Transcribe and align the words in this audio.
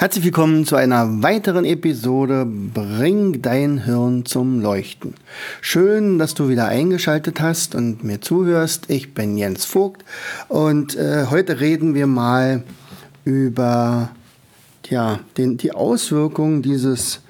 Herzlich 0.00 0.26
willkommen 0.26 0.64
zu 0.64 0.76
einer 0.76 1.24
weiteren 1.24 1.64
Episode 1.64 2.46
Bring 2.46 3.42
dein 3.42 3.82
Hirn 3.82 4.24
zum 4.24 4.60
Leuchten. 4.60 5.14
Schön, 5.60 6.20
dass 6.20 6.34
du 6.34 6.48
wieder 6.48 6.68
eingeschaltet 6.68 7.40
hast 7.40 7.74
und 7.74 8.04
mir 8.04 8.20
zuhörst. 8.20 8.88
Ich 8.90 9.12
bin 9.12 9.36
Jens 9.36 9.64
Vogt 9.64 10.04
und 10.46 10.94
äh, 10.94 11.26
heute 11.30 11.58
reden 11.58 11.96
wir 11.96 12.06
mal 12.06 12.62
über 13.24 14.10
ja, 14.88 15.18
den, 15.36 15.56
die 15.56 15.72
Auswirkungen 15.72 16.62
dieses 16.62 17.20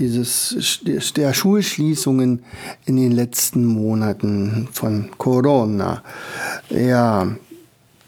dieses 0.00 0.80
der 1.14 1.32
Schulschließungen 1.32 2.42
in 2.84 2.96
den 2.96 3.12
letzten 3.12 3.64
Monaten 3.64 4.68
von 4.72 5.10
Corona. 5.18 6.02
Ja, 6.68 7.28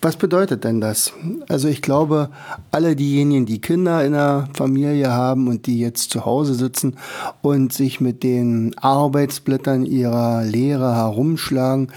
was 0.02 0.16
bedeutet 0.16 0.64
denn 0.64 0.80
das? 0.80 1.12
Also 1.48 1.68
ich 1.68 1.82
glaube, 1.82 2.30
alle 2.70 2.96
diejenigen, 2.96 3.44
die 3.44 3.60
Kinder 3.60 4.02
in 4.04 4.12
der 4.12 4.48
Familie 4.54 5.10
haben 5.10 5.48
und 5.48 5.66
die 5.66 5.78
jetzt 5.78 6.10
zu 6.10 6.24
Hause 6.24 6.54
sitzen 6.54 6.96
und 7.42 7.72
sich 7.72 8.00
mit 8.00 8.22
den 8.22 8.74
Arbeitsblättern 8.78 9.84
ihrer 9.84 10.42
Lehrer 10.42 10.96
herumschlagen, 10.96 11.88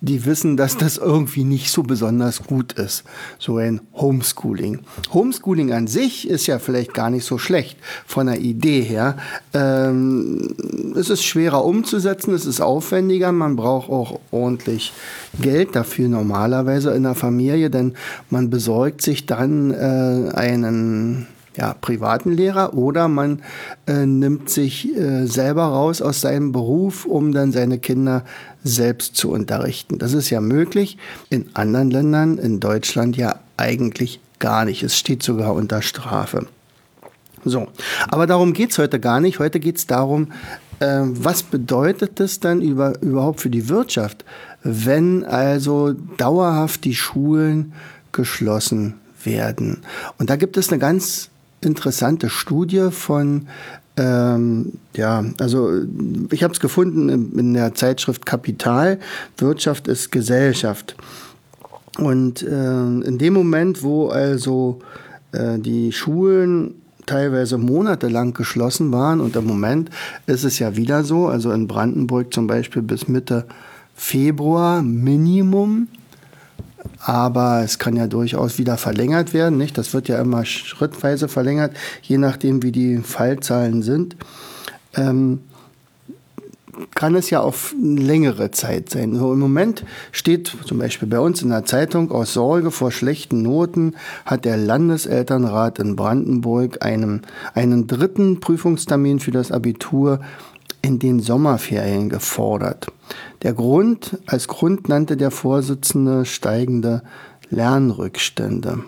die 0.00 0.24
wissen, 0.24 0.56
dass 0.56 0.76
das 0.76 0.96
irgendwie 0.96 1.44
nicht 1.44 1.70
so 1.70 1.84
besonders 1.84 2.42
gut 2.42 2.72
ist. 2.72 3.04
So 3.38 3.58
ein 3.58 3.80
Homeschooling. 3.94 4.80
Homeschooling 5.12 5.72
an 5.72 5.86
sich 5.86 6.28
ist 6.28 6.48
ja 6.48 6.58
vielleicht 6.58 6.94
gar 6.94 7.10
nicht 7.10 7.24
so 7.24 7.38
schlecht 7.38 7.78
von 8.06 8.26
der 8.26 8.40
Idee 8.40 8.82
her. 8.82 9.16
Ähm, 9.54 10.54
es 10.96 11.10
ist 11.10 11.22
schwerer 11.22 11.64
umzusetzen, 11.64 12.34
es 12.34 12.44
ist 12.44 12.60
aufwendiger, 12.60 13.30
man 13.30 13.54
braucht 13.54 13.88
auch 13.88 14.18
ordentlich 14.32 14.92
Geld 15.40 15.74
dafür 15.74 16.08
normalerweise 16.08 16.90
in 16.92 17.04
der 17.04 17.14
Familie, 17.14 17.70
denn 17.70 17.94
man 18.30 18.50
besorgt 18.50 19.02
sich 19.02 19.26
dann 19.26 19.70
äh, 19.70 20.30
einen 20.34 21.26
ja, 21.56 21.74
privaten 21.74 22.32
Lehrer 22.32 22.74
oder 22.74 23.08
man 23.08 23.42
äh, 23.86 24.06
nimmt 24.06 24.48
sich 24.48 24.96
äh, 24.96 25.26
selber 25.26 25.64
raus 25.64 26.00
aus 26.00 26.20
seinem 26.20 26.52
Beruf, 26.52 27.04
um 27.04 27.32
dann 27.32 27.52
seine 27.52 27.78
Kinder 27.78 28.24
selbst 28.64 29.16
zu 29.16 29.30
unterrichten. 29.30 29.98
Das 29.98 30.14
ist 30.14 30.30
ja 30.30 30.40
möglich. 30.40 30.96
In 31.30 31.50
anderen 31.54 31.90
Ländern, 31.90 32.38
in 32.38 32.60
Deutschland 32.60 33.16
ja 33.16 33.36
eigentlich 33.56 34.20
gar 34.38 34.64
nicht. 34.64 34.82
Es 34.82 34.96
steht 34.96 35.22
sogar 35.22 35.54
unter 35.54 35.82
Strafe. 35.82 36.46
So, 37.44 37.66
aber 38.08 38.26
darum 38.26 38.52
geht's 38.52 38.78
heute 38.78 39.00
gar 39.00 39.20
nicht. 39.20 39.40
Heute 39.40 39.58
geht's 39.58 39.86
darum, 39.86 40.28
äh, 40.28 40.61
was 40.84 41.42
bedeutet 41.42 42.20
das 42.20 42.40
dann 42.40 42.60
über, 42.60 43.00
überhaupt 43.02 43.40
für 43.40 43.50
die 43.50 43.68
Wirtschaft, 43.68 44.24
wenn 44.62 45.24
also 45.24 45.94
dauerhaft 46.16 46.84
die 46.84 46.94
Schulen 46.94 47.72
geschlossen 48.12 48.94
werden. 49.24 49.82
Und 50.18 50.30
da 50.30 50.36
gibt 50.36 50.56
es 50.56 50.70
eine 50.70 50.78
ganz 50.78 51.30
interessante 51.60 52.28
Studie 52.28 52.88
von 52.90 53.46
ähm, 53.96 54.72
ja, 54.96 55.24
also 55.38 55.70
ich 56.30 56.42
habe 56.42 56.54
es 56.54 56.60
gefunden 56.60 57.08
in, 57.10 57.38
in, 57.38 57.54
der 57.54 57.74
Zeitschrift 57.74 58.24
Kapital. 58.24 58.98
Wirtschaft 59.36 59.86
ist 59.86 60.10
Gesellschaft. 60.10 60.96
Und 61.98 62.42
äh, 62.42 62.48
in 62.48 63.18
dem 63.18 63.34
Moment, 63.34 63.82
wo 63.82 64.08
also 64.08 64.80
äh, 65.32 65.58
die 65.58 65.92
Schulen 65.92 66.74
teilweise 67.06 67.58
monatelang 67.58 68.32
geschlossen 68.32 68.92
waren 68.92 69.20
und 69.20 69.36
im 69.36 69.46
Moment 69.46 69.90
ist 70.26 70.44
es 70.44 70.58
ja 70.58 70.76
wieder 70.76 71.04
so, 71.04 71.28
also 71.28 71.52
in 71.52 71.68
Brandenburg 71.68 72.32
zum 72.32 72.46
Beispiel 72.46 72.82
bis 72.82 73.08
Mitte 73.08 73.46
Februar 73.94 74.82
Minimum. 74.82 75.88
Aber 76.98 77.62
es 77.62 77.78
kann 77.78 77.94
ja 77.94 78.06
durchaus 78.08 78.58
wieder 78.58 78.76
verlängert 78.76 79.34
werden. 79.34 79.56
Nicht? 79.56 79.78
Das 79.78 79.94
wird 79.94 80.08
ja 80.08 80.20
immer 80.20 80.44
schrittweise 80.44 81.28
verlängert, 81.28 81.76
je 82.02 82.18
nachdem, 82.18 82.62
wie 82.62 82.72
die 82.72 82.98
Fallzahlen 82.98 83.82
sind. 83.82 84.16
Ähm, 84.94 85.40
kann 86.94 87.14
es 87.14 87.30
ja 87.30 87.40
auf 87.40 87.74
längere 87.80 88.50
Zeit 88.50 88.90
sein. 88.90 89.14
So 89.14 89.32
Im 89.32 89.38
Moment 89.38 89.84
steht 90.10 90.56
zum 90.66 90.78
Beispiel 90.78 91.08
bei 91.08 91.20
uns 91.20 91.42
in 91.42 91.50
der 91.50 91.64
Zeitung, 91.64 92.10
aus 92.10 92.32
Sorge 92.32 92.70
vor 92.70 92.90
schlechten 92.90 93.42
Noten 93.42 93.94
hat 94.24 94.44
der 94.44 94.56
Landeselternrat 94.56 95.78
in 95.78 95.96
Brandenburg 95.96 96.84
einen, 96.84 97.22
einen 97.54 97.86
dritten 97.86 98.40
Prüfungstermin 98.40 99.20
für 99.20 99.30
das 99.30 99.52
Abitur 99.52 100.20
in 100.82 100.98
den 100.98 101.20
Sommerferien 101.20 102.08
gefordert. 102.08 102.88
Der 103.42 103.52
Grund, 103.54 104.18
als 104.26 104.48
Grund 104.48 104.88
nannte 104.88 105.16
der 105.16 105.30
Vorsitzende 105.30 106.24
steigende 106.24 107.02
Lernrückstände. 107.50 108.80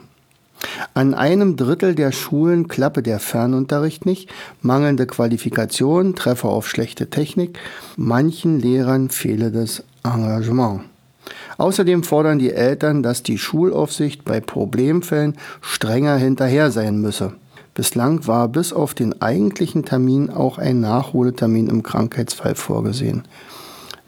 An 0.94 1.14
einem 1.14 1.56
Drittel 1.56 1.94
der 1.94 2.12
Schulen 2.12 2.69
klappe 2.69 3.02
der 3.02 3.19
Fernunterricht 3.19 4.06
nicht, 4.06 4.30
mangelnde 4.62 5.06
Qualifikation, 5.06 6.14
Treffer 6.14 6.48
auf 6.48 6.69
schlechte 6.69 7.10
Technik, 7.10 7.58
manchen 7.97 8.60
Lehrern 8.60 9.10
fehle 9.10 9.50
das 9.50 9.82
Engagement. 10.04 10.82
Außerdem 11.56 12.02
fordern 12.02 12.38
die 12.38 12.52
Eltern, 12.52 13.02
dass 13.02 13.22
die 13.22 13.38
Schulaufsicht 13.38 14.25
bei 14.25 14.41
Problemfällen 14.41 15.36
strenger 15.60 16.16
hinterher 16.16 16.70
sein 16.70 17.00
müsse. 17.00 17.32
Bislang 17.75 18.26
war 18.26 18.48
bis 18.48 18.72
auf 18.72 18.94
den 18.94 19.20
eigentlichen 19.20 19.84
Termin 19.84 20.31
auch 20.31 20.58
ein 20.58 20.81
Nachholtermin 20.81 21.69
im 21.69 21.82
Krankheitsfall 21.82 22.54
vorgesehen. 22.54 23.25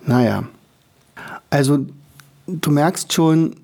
Naja, 0.05 0.45
also 1.51 1.85
du 2.47 2.71
merkst 2.71 3.13
schon, 3.13 3.57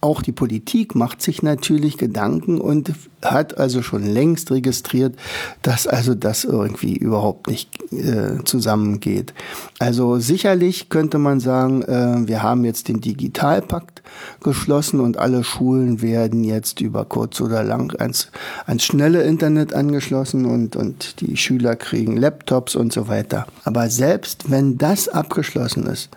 auch 0.00 0.22
die 0.22 0.32
Politik 0.32 0.94
macht 0.94 1.20
sich 1.20 1.42
natürlich 1.42 1.98
Gedanken 1.98 2.60
und 2.60 2.92
hat 3.22 3.58
also 3.58 3.82
schon 3.82 4.06
längst 4.06 4.50
registriert, 4.50 5.14
dass 5.60 5.86
also 5.86 6.14
das 6.14 6.44
irgendwie 6.44 6.96
überhaupt 6.96 7.48
nicht 7.48 7.70
äh, 7.92 8.42
zusammengeht. 8.44 9.34
Also 9.78 10.18
sicherlich 10.18 10.88
könnte 10.88 11.18
man 11.18 11.38
sagen, 11.38 11.82
äh, 11.82 12.26
wir 12.26 12.42
haben 12.42 12.64
jetzt 12.64 12.88
den 12.88 13.00
Digitalpakt 13.00 14.02
geschlossen 14.42 15.00
und 15.00 15.18
alle 15.18 15.44
Schulen 15.44 16.00
werden 16.00 16.44
jetzt 16.44 16.80
über 16.80 17.04
kurz 17.04 17.40
oder 17.42 17.62
lang 17.62 17.94
ans, 18.00 18.28
ans 18.66 18.84
schnelle 18.84 19.22
Internet 19.22 19.74
angeschlossen 19.74 20.46
und, 20.46 20.76
und 20.76 21.20
die 21.20 21.36
Schüler 21.36 21.76
kriegen 21.76 22.16
Laptops 22.16 22.74
und 22.74 22.92
so 22.92 23.08
weiter. 23.08 23.46
Aber 23.64 23.90
selbst 23.90 24.50
wenn 24.50 24.78
das 24.78 25.08
abgeschlossen 25.08 25.86
ist, 25.86 26.08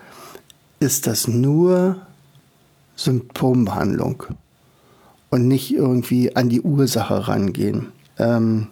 ist 0.80 1.06
das 1.06 1.28
nur 1.28 1.98
Symptombehandlung 2.96 4.24
und 5.30 5.48
nicht 5.48 5.74
irgendwie 5.74 6.34
an 6.36 6.48
die 6.48 6.60
Ursache 6.60 7.28
rangehen. 7.28 7.88
Ähm, 8.18 8.68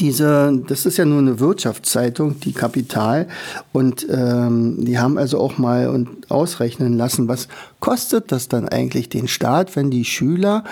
diese, 0.00 0.62
das 0.66 0.86
ist 0.86 0.96
ja 0.96 1.04
nur 1.04 1.18
eine 1.18 1.40
Wirtschaftszeitung, 1.40 2.40
die 2.40 2.52
Kapital, 2.52 3.28
und 3.72 4.06
ähm, 4.10 4.84
die 4.84 4.98
haben 4.98 5.18
also 5.18 5.38
auch 5.38 5.58
mal 5.58 5.88
und 5.88 6.30
ausrechnen 6.30 6.96
lassen, 6.96 7.28
was 7.28 7.48
kostet 7.80 8.32
das 8.32 8.48
dann 8.48 8.68
eigentlich 8.68 9.08
den 9.10 9.28
Staat, 9.28 9.76
wenn 9.76 9.90
die 9.90 10.06
Schüler 10.06 10.64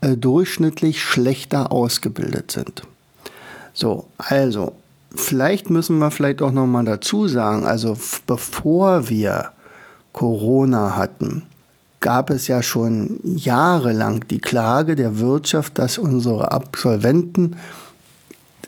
äh, 0.00 0.16
durchschnittlich 0.16 1.02
schlechter 1.02 1.72
ausgebildet 1.72 2.50
sind. 2.50 2.82
So, 3.72 4.06
also 4.18 4.72
vielleicht 5.14 5.70
müssen 5.70 5.98
wir 5.98 6.10
vielleicht 6.10 6.42
auch 6.42 6.52
noch 6.52 6.66
mal 6.66 6.84
dazu 6.84 7.26
sagen, 7.26 7.64
also 7.64 7.96
bevor 8.26 9.08
wir 9.08 9.50
Corona 10.12 10.96
hatten, 10.96 11.44
gab 12.00 12.30
es 12.30 12.46
ja 12.46 12.62
schon 12.62 13.20
jahrelang 13.24 14.26
die 14.28 14.40
Klage 14.40 14.94
der 14.94 15.18
Wirtschaft, 15.18 15.78
dass 15.78 15.98
unsere 15.98 16.52
Absolventen 16.52 17.56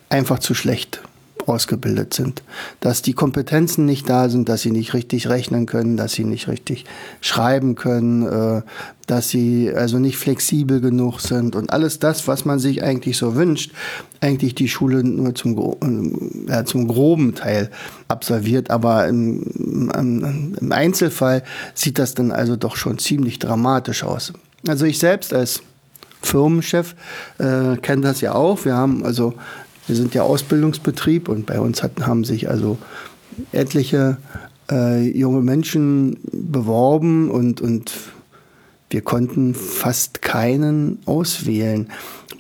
einfach 0.09 0.41
zu 0.41 0.55
schlecht 0.55 1.03
ausgebildet 1.51 2.15
sind, 2.15 2.43
dass 2.81 3.03
die 3.03 3.13
Kompetenzen 3.13 3.85
nicht 3.85 4.09
da 4.09 4.29
sind, 4.29 4.49
dass 4.49 4.63
sie 4.63 4.71
nicht 4.71 4.95
richtig 4.95 5.29
rechnen 5.29 5.67
können, 5.67 5.97
dass 5.97 6.13
sie 6.13 6.25
nicht 6.25 6.49
richtig 6.49 6.85
schreiben 7.21 7.75
können, 7.75 8.27
äh, 8.27 8.63
dass 9.07 9.29
sie 9.29 9.73
also 9.75 9.99
nicht 9.99 10.17
flexibel 10.17 10.81
genug 10.81 11.21
sind 11.21 11.57
und 11.57 11.73
alles 11.73 11.99
das, 11.99 12.29
was 12.29 12.45
man 12.45 12.61
sich 12.61 12.83
eigentlich 12.85 13.19
so 13.19 13.35
wünscht, 13.35 13.73
eigentlich 14.21 14.55
die 14.55 14.69
Schule 14.69 15.03
nur 15.03 15.35
zum, 15.35 15.59
äh, 16.47 16.51
ja, 16.51 16.65
zum 16.65 16.87
groben 16.87 17.35
Teil 17.35 17.71
absolviert, 18.09 18.71
aber 18.71 19.09
im, 19.09 19.43
im, 19.93 20.73
Einzelfall 20.73 21.43
sieht 21.75 21.99
das 21.99 22.15
dann 22.15 22.31
also 22.31 22.57
doch 22.57 22.77
schon 22.77 22.99
ziemlich 22.99 23.41
dramatisch 23.41 24.05
aus. 24.05 24.33
Also 24.67 24.85
ich 24.87 24.99
selbst 24.99 25.35
als 25.35 25.63
Firmenchef 26.23 26.95
äh, 27.39 27.77
kennt 27.79 28.05
das 28.05 28.21
ja 28.21 28.35
auch. 28.35 28.65
Wir 28.65 28.75
haben 28.75 29.05
also, 29.05 29.35
wir 29.87 29.97
sind 29.97 30.15
ja 30.15 30.23
Ausbildungsbetrieb 30.23 31.29
und 31.29 31.47
bei 31.47 31.61
uns 31.61 31.83
hatten, 31.83 32.07
haben 32.07 32.25
sich 32.25 32.49
also 32.49 32.79
etliche 33.53 34.19
äh, 34.71 35.09
junge 35.17 35.41
Menschen 35.41 36.19
beworben 36.33 37.31
und, 37.31 37.61
und 37.61 37.93
wir 38.91 39.03
konnten 39.03 39.55
fast 39.55 40.21
keinen 40.21 40.99
auswählen. 41.07 41.89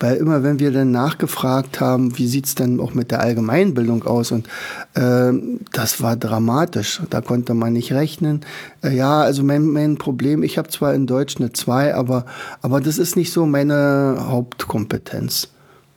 Weil 0.00 0.16
immer, 0.16 0.42
wenn 0.42 0.58
wir 0.58 0.72
dann 0.72 0.90
nachgefragt 0.90 1.78
haben, 1.78 2.16
wie 2.16 2.26
sieht 2.26 2.46
es 2.46 2.54
denn 2.54 2.80
auch 2.80 2.94
mit 2.94 3.10
der 3.10 3.20
Allgemeinbildung 3.20 4.02
aus? 4.04 4.32
Und 4.32 4.48
äh, 4.94 5.32
das 5.72 6.02
war 6.02 6.16
dramatisch. 6.16 7.02
Da 7.10 7.20
konnte 7.20 7.52
man 7.52 7.74
nicht 7.74 7.92
rechnen. 7.92 8.40
Äh, 8.82 8.96
ja, 8.96 9.20
also 9.20 9.44
mein, 9.44 9.66
mein 9.66 9.98
Problem, 9.98 10.42
ich 10.42 10.56
habe 10.56 10.70
zwar 10.70 10.94
in 10.94 11.06
Deutsch 11.06 11.36
eine 11.36 11.52
2, 11.52 11.94
aber, 11.94 12.24
aber 12.62 12.80
das 12.80 12.98
ist 12.98 13.14
nicht 13.14 13.30
so 13.30 13.44
meine 13.44 14.16
Hauptkompetenz. 14.20 15.48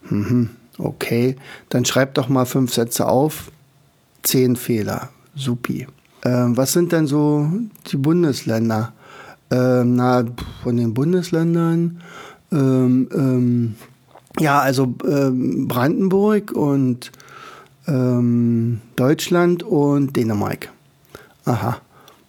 Mhm, 0.10 0.50
okay, 0.78 1.36
dann 1.70 1.86
schreib 1.86 2.14
doch 2.16 2.30
mal 2.30 2.46
fünf 2.46 2.74
Sätze 2.74 3.08
auf. 3.08 3.52
Zehn 4.24 4.56
Fehler. 4.56 5.10
Supi. 5.36 5.88
Äh, 6.22 6.30
was 6.30 6.74
sind 6.74 6.92
denn 6.92 7.08
so 7.08 7.50
die 7.88 7.98
Bundesländer? 7.98 8.94
Ähm, 9.52 9.96
na, 9.96 10.24
von 10.64 10.78
den 10.78 10.94
Bundesländern. 10.94 12.02
Ähm, 12.52 13.10
ähm, 13.14 13.76
ja, 14.40 14.60
also 14.60 14.94
ähm, 15.06 15.68
Brandenburg 15.68 16.52
und 16.52 17.12
ähm, 17.88 18.82
Deutschland 18.96 19.64
und 19.64 20.16
Dänemark. 20.16 20.70
Aha, 21.46 21.78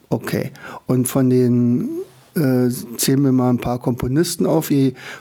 okay. 0.08 0.50
Und 0.87 1.06
von 1.06 1.31
den 1.31 1.88
äh, 2.35 2.69
zählen 2.96 3.23
wir 3.23 3.32
mal 3.32 3.50
ein 3.50 3.58
paar 3.58 3.79
Komponisten 3.79 4.46
auf. 4.46 4.70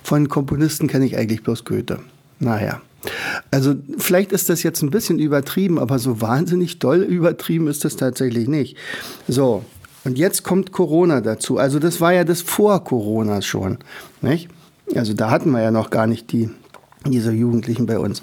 Von 0.01 0.29
Komponisten 0.29 0.87
kenne 0.87 1.05
ich 1.05 1.17
eigentlich 1.17 1.43
bloß 1.43 1.63
Goethe. 1.63 1.99
Naja. 2.39 2.81
Also 3.51 3.75
vielleicht 3.97 4.31
ist 4.31 4.49
das 4.49 4.63
jetzt 4.63 4.81
ein 4.81 4.89
bisschen 4.89 5.19
übertrieben, 5.19 5.79
aber 5.79 5.99
so 5.99 6.21
wahnsinnig 6.21 6.79
doll 6.79 7.01
übertrieben 7.01 7.67
ist 7.67 7.85
das 7.85 7.95
tatsächlich 7.95 8.47
nicht. 8.47 8.77
So, 9.27 9.63
und 10.03 10.17
jetzt 10.17 10.43
kommt 10.43 10.71
Corona 10.71 11.21
dazu. 11.21 11.57
Also 11.57 11.79
das 11.79 12.01
war 12.01 12.13
ja 12.13 12.23
das 12.23 12.41
vor 12.41 12.83
Corona 12.83 13.41
schon. 13.41 13.77
Nicht? 14.21 14.49
Also 14.95 15.13
da 15.13 15.29
hatten 15.29 15.51
wir 15.51 15.61
ja 15.61 15.71
noch 15.71 15.89
gar 15.89 16.07
nicht 16.07 16.31
die, 16.31 16.49
diese 17.05 17.31
Jugendlichen 17.31 17.85
bei 17.85 17.99
uns. 17.99 18.21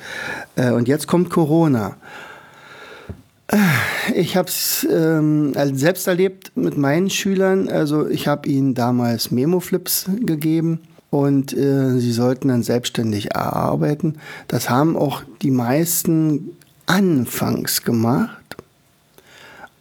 Äh, 0.56 0.72
und 0.72 0.88
jetzt 0.88 1.06
kommt 1.06 1.30
Corona. 1.30 1.96
Ich 4.14 4.36
habe 4.36 4.48
es 4.48 4.86
ähm, 4.88 5.52
selbst 5.74 6.06
erlebt 6.06 6.52
mit 6.54 6.76
meinen 6.76 7.10
Schülern. 7.10 7.68
Also 7.68 8.06
ich 8.06 8.28
habe 8.28 8.48
ihnen 8.48 8.74
damals 8.74 9.30
Memo-Flips 9.32 10.06
gegeben 10.20 10.80
und 11.10 11.52
äh, 11.52 11.98
sie 11.98 12.12
sollten 12.12 12.48
dann 12.48 12.62
selbstständig 12.62 13.36
arbeiten. 13.36 14.14
Das 14.48 14.70
haben 14.70 14.96
auch 14.96 15.22
die 15.42 15.50
meisten 15.50 16.50
anfangs 16.86 17.82
gemacht. 17.82 18.56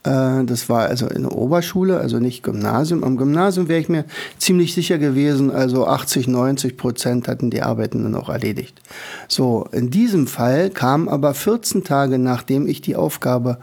Äh, 0.03 0.43
das 0.45 0.69
war 0.69 0.87
also 0.87 1.07
in 1.07 1.23
der 1.23 1.35
Oberschule, 1.35 1.99
also 1.99 2.19
nicht 2.19 2.43
Gymnasium. 2.43 3.03
Am 3.03 3.17
Gymnasium 3.17 3.67
wäre 3.67 3.79
ich 3.79 3.89
mir 3.89 4.05
ziemlich 4.37 4.73
sicher 4.73 4.97
gewesen, 4.97 5.51
also 5.51 5.87
80, 5.87 6.27
90 6.27 6.77
Prozent 6.77 7.27
hatten 7.27 7.51
die 7.51 7.61
Arbeiten 7.61 8.03
dann 8.03 8.15
auch 8.15 8.29
erledigt. 8.29 8.81
So, 9.27 9.67
in 9.71 9.91
diesem 9.91 10.25
Fall 10.25 10.71
kam 10.71 11.07
aber 11.07 11.33
14 11.33 11.83
Tage 11.83 12.17
nachdem 12.17 12.67
ich 12.67 12.81
die 12.81 12.95
Aufgabe 12.95 13.59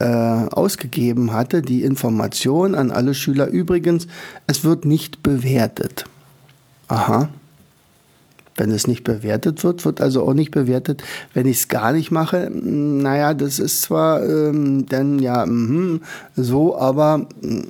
äh, 0.00 0.04
ausgegeben 0.04 1.32
hatte, 1.32 1.62
die 1.62 1.82
Information 1.82 2.74
an 2.74 2.90
alle 2.90 3.14
Schüler. 3.14 3.48
Übrigens, 3.48 4.06
es 4.46 4.64
wird 4.64 4.84
nicht 4.84 5.22
bewertet. 5.22 6.04
Aha. 6.88 7.28
Wenn 8.56 8.72
es 8.72 8.88
nicht 8.88 9.04
bewertet 9.04 9.62
wird, 9.62 9.84
wird 9.84 10.00
also 10.00 10.26
auch 10.26 10.34
nicht 10.34 10.50
bewertet, 10.50 11.04
wenn 11.32 11.46
ich 11.46 11.58
es 11.58 11.68
gar 11.68 11.92
nicht 11.92 12.10
mache. 12.10 12.50
Naja, 12.50 13.32
das 13.32 13.60
ist 13.60 13.82
zwar 13.82 14.24
ähm, 14.24 14.86
dann 14.86 15.20
ja 15.20 15.46
mh, 15.46 16.00
so, 16.34 16.76
aber 16.76 17.28
mh, 17.40 17.66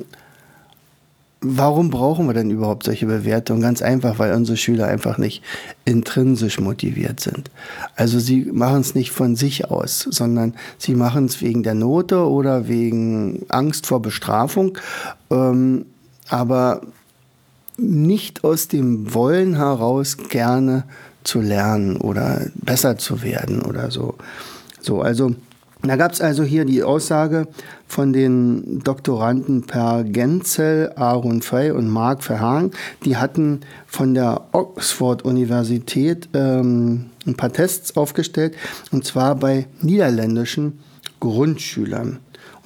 warum 1.41 1.91
brauchen 1.91 2.27
wir 2.27 2.35
denn 2.35 2.51
überhaupt 2.51 2.85
solche 2.85 3.07
Bewertungen? 3.07 3.61
Ganz 3.61 3.83
einfach, 3.83 4.19
weil 4.19 4.33
unsere 4.33 4.57
Schüler 4.57 4.87
einfach 4.87 5.19
nicht 5.19 5.43
intrinsisch 5.85 6.59
motiviert 6.59 7.21
sind. 7.21 7.51
Also 7.95 8.19
sie 8.19 8.47
machen 8.47 8.81
es 8.81 8.95
nicht 8.95 9.11
von 9.11 9.37
sich 9.37 9.71
aus, 9.71 10.01
sondern 10.11 10.55
sie 10.79 10.95
machen 10.95 11.27
es 11.27 11.41
wegen 11.43 11.63
der 11.63 11.75
Note 11.75 12.27
oder 12.27 12.67
wegen 12.67 13.45
Angst 13.49 13.87
vor 13.87 14.03
Bestrafung. 14.03 14.79
Ähm, 15.31 15.87
aber 16.29 16.81
nicht 17.79 18.45
aus 18.45 18.69
dem 18.69 19.15
Wollen 19.15 19.57
heraus 19.57 20.17
gerne 20.17 20.85
zu 21.25 21.41
lernen 21.41 21.97
oder 21.97 22.47
besser 22.55 22.99
zu 22.99 23.23
werden 23.23 23.63
oder 23.63 23.91
so. 23.91 24.17
So, 24.81 25.01
also 25.01 25.35
da 25.83 25.97
gab 25.97 26.13
es 26.13 26.21
also 26.21 26.43
hier 26.43 26.65
die 26.65 26.83
Aussage 26.83 27.47
von 27.87 28.13
den 28.13 28.81
Doktoranden 28.81 29.63
Per 29.63 30.03
Genzel, 30.03 30.93
Aaron 30.97 31.41
Frey 31.41 31.71
und 31.71 31.89
Mark 31.89 32.25
Verhagen. 32.25 32.73
Die 33.05 33.17
hatten 33.17 33.61
von 33.87 34.15
der 34.15 34.49
Oxford-Universität 34.53 36.29
ähm, 36.35 37.07
ein 37.27 37.37
paar 37.37 37.53
Tests 37.53 37.97
aufgestellt, 37.97 38.57
und 38.91 39.05
zwar 39.05 39.37
bei 39.37 39.67
niederländischen 39.81 40.81
Grundschülern. 41.21 42.19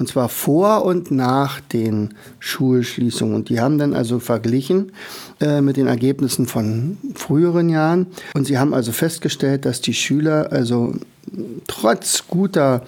Und 0.03 0.09
zwar 0.09 0.29
vor 0.29 0.85
und 0.85 1.13
nach 1.13 1.61
den 1.61 2.15
Schulschließungen. 2.41 3.37
Und 3.37 3.51
die 3.51 3.61
haben 3.61 3.79
dann 3.79 3.95
also 3.95 4.19
verglichen 4.19 4.91
äh, 5.41 5.61
mit 5.61 5.77
den 5.77 5.87
Ergebnissen 5.87 6.49
von 6.49 6.99
früheren 7.15 7.69
Jahren. 7.69 8.09
Und 8.35 8.49
sie 8.49 8.59
haben 8.59 8.75
also 8.75 8.91
festgestellt, 8.91 9.65
dass 9.65 9.81
die 9.81 9.95
Schüler 9.95 10.51
also 10.51 10.93
trotz 11.69 12.25
guter 12.27 12.83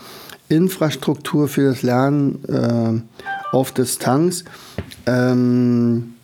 Infrastruktur 0.48 1.46
für 1.46 1.68
das 1.68 1.82
Lernen 1.82 2.44
äh, 2.48 3.54
auf 3.54 3.70
Distanz 3.70 4.42
ähm, 5.06 6.14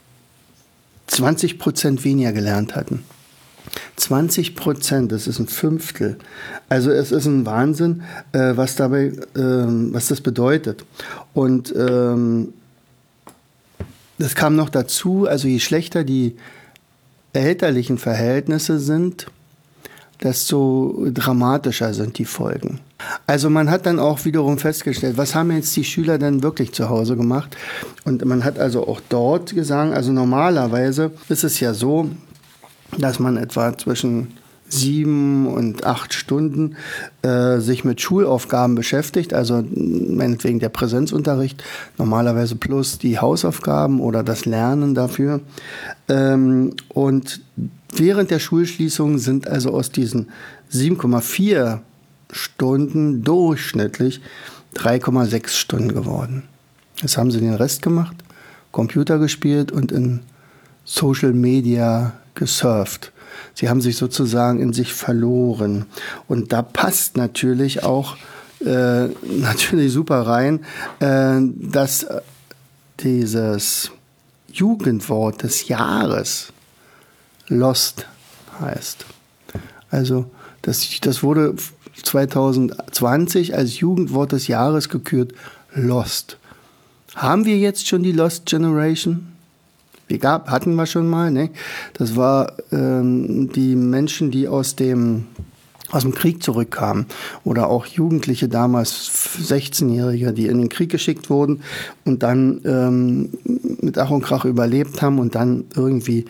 20 1.06 1.60
Prozent 1.60 2.04
weniger 2.04 2.32
gelernt 2.32 2.74
hatten. 2.74 3.04
20 3.96 4.56
Prozent, 4.56 5.12
das 5.12 5.26
ist 5.26 5.38
ein 5.38 5.48
Fünftel. 5.48 6.18
Also 6.68 6.90
es 6.90 7.12
ist 7.12 7.26
ein 7.26 7.46
Wahnsinn, 7.46 8.02
äh, 8.32 8.52
was 8.56 8.76
dabei, 8.76 9.12
ähm, 9.36 9.92
was 9.92 10.08
das 10.08 10.20
bedeutet. 10.20 10.84
Und 11.34 11.74
ähm, 11.76 12.52
das 14.18 14.34
kam 14.34 14.56
noch 14.56 14.68
dazu, 14.68 15.26
also 15.26 15.48
je 15.48 15.60
schlechter 15.60 16.04
die 16.04 16.36
elterlichen 17.32 17.98
Verhältnisse 17.98 18.78
sind, 18.78 19.26
desto 20.22 21.06
dramatischer 21.10 21.94
sind 21.94 22.18
die 22.18 22.24
Folgen. 22.24 22.80
Also 23.26 23.48
man 23.48 23.70
hat 23.70 23.86
dann 23.86 23.98
auch 23.98 24.24
wiederum 24.24 24.58
festgestellt, 24.58 25.16
was 25.16 25.34
haben 25.34 25.50
jetzt 25.52 25.74
die 25.76 25.84
Schüler 25.84 26.18
denn 26.18 26.42
wirklich 26.42 26.72
zu 26.72 26.88
Hause 26.90 27.16
gemacht? 27.16 27.56
Und 28.04 28.24
man 28.24 28.44
hat 28.44 28.58
also 28.58 28.86
auch 28.86 29.00
dort 29.08 29.54
gesagt, 29.54 29.94
also 29.94 30.12
normalerweise 30.12 31.12
ist 31.28 31.44
es 31.44 31.60
ja 31.60 31.72
so, 31.72 32.10
dass 32.98 33.18
man 33.18 33.36
etwa 33.36 33.76
zwischen 33.76 34.28
sieben 34.72 35.46
und 35.48 35.84
acht 35.84 36.14
Stunden 36.14 36.76
äh, 37.22 37.58
sich 37.58 37.84
mit 37.84 38.00
Schulaufgaben 38.00 38.76
beschäftigt, 38.76 39.34
also 39.34 39.64
meinetwegen 39.74 40.60
der 40.60 40.68
Präsenzunterricht, 40.68 41.62
normalerweise 41.98 42.54
plus 42.54 42.98
die 42.98 43.18
Hausaufgaben 43.18 44.00
oder 44.00 44.22
das 44.22 44.44
Lernen 44.44 44.94
dafür. 44.94 45.40
Ähm, 46.08 46.74
und 46.88 47.40
während 47.94 48.30
der 48.30 48.38
Schulschließung 48.38 49.18
sind 49.18 49.48
also 49.48 49.70
aus 49.70 49.90
diesen 49.90 50.28
7,4 50.72 51.80
Stunden 52.30 53.24
durchschnittlich 53.24 54.20
3,6 54.76 55.48
Stunden 55.48 55.92
geworden. 55.92 56.44
Jetzt 57.02 57.16
haben 57.16 57.32
sie 57.32 57.40
den 57.40 57.54
Rest 57.54 57.82
gemacht, 57.82 58.16
Computer 58.70 59.18
gespielt 59.18 59.72
und 59.72 59.90
in 59.90 60.20
Social 60.84 61.32
Media 61.32 62.12
gesurft. 62.40 63.12
Sie 63.54 63.68
haben 63.68 63.80
sich 63.80 63.96
sozusagen 63.96 64.60
in 64.60 64.72
sich 64.72 64.92
verloren. 64.92 65.86
Und 66.26 66.52
da 66.52 66.62
passt 66.62 67.16
natürlich 67.16 67.84
auch 67.84 68.16
äh, 68.64 69.06
natürlich 69.22 69.92
super 69.92 70.26
rein, 70.26 70.64
äh, 70.98 71.38
dass 71.54 72.06
dieses 73.00 73.90
Jugendwort 74.52 75.42
des 75.42 75.68
Jahres 75.68 76.52
Lost 77.48 78.06
heißt. 78.60 79.04
Also 79.90 80.30
das, 80.62 80.88
das 81.00 81.22
wurde 81.22 81.54
2020 82.02 83.54
als 83.54 83.80
Jugendwort 83.80 84.32
des 84.32 84.46
Jahres 84.46 84.88
gekürt, 84.88 85.34
Lost. 85.74 86.38
Haben 87.14 87.44
wir 87.44 87.58
jetzt 87.58 87.86
schon 87.86 88.02
die 88.02 88.12
Lost 88.12 88.46
Generation? 88.46 89.30
Die 90.10 90.18
gab, 90.18 90.50
hatten 90.50 90.74
wir 90.74 90.86
schon 90.86 91.08
mal. 91.08 91.30
Ne? 91.30 91.50
Das 91.94 92.16
war 92.16 92.52
ähm, 92.72 93.50
die 93.52 93.76
Menschen, 93.76 94.30
die 94.30 94.48
aus 94.48 94.76
dem 94.76 95.26
aus 95.92 96.02
dem 96.02 96.14
Krieg 96.14 96.40
zurückkamen 96.40 97.06
oder 97.42 97.68
auch 97.68 97.84
Jugendliche 97.84 98.48
damals 98.48 99.10
16-Jährige, 99.42 100.32
die 100.32 100.46
in 100.46 100.58
den 100.58 100.68
Krieg 100.68 100.88
geschickt 100.88 101.30
wurden 101.30 101.62
und 102.04 102.22
dann 102.22 102.60
ähm, 102.64 103.30
mit 103.80 103.98
Ach 103.98 104.10
und 104.10 104.22
Krach 104.22 104.44
überlebt 104.44 105.02
haben 105.02 105.18
und 105.18 105.34
dann 105.34 105.64
irgendwie 105.74 106.26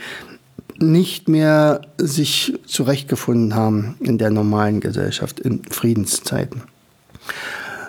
nicht 0.79 1.29
mehr 1.29 1.83
sich 1.99 2.59
zurechtgefunden 2.65 3.55
haben 3.55 3.97
in 4.01 4.17
der 4.17 4.31
normalen 4.31 4.81
Gesellschaft 4.81 5.39
in 5.41 5.63
Friedenszeiten. 5.65 6.63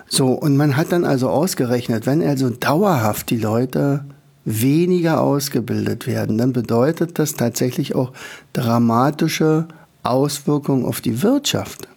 So, 0.08 0.32
und 0.32 0.58
man 0.58 0.76
hat 0.76 0.92
dann 0.92 1.06
also 1.06 1.30
ausgerechnet, 1.30 2.04
wenn 2.04 2.22
also 2.22 2.50
dauerhaft 2.50 3.30
die 3.30 3.38
Leute 3.38 4.04
weniger 4.44 5.20
ausgebildet 5.20 6.06
werden, 6.06 6.38
dann 6.38 6.52
bedeutet 6.52 7.18
das 7.18 7.34
tatsächlich 7.34 7.94
auch 7.94 8.12
dramatische 8.52 9.68
Auswirkungen 10.02 10.84
auf 10.84 11.00
die 11.00 11.22
Wirtschaft. 11.22 11.88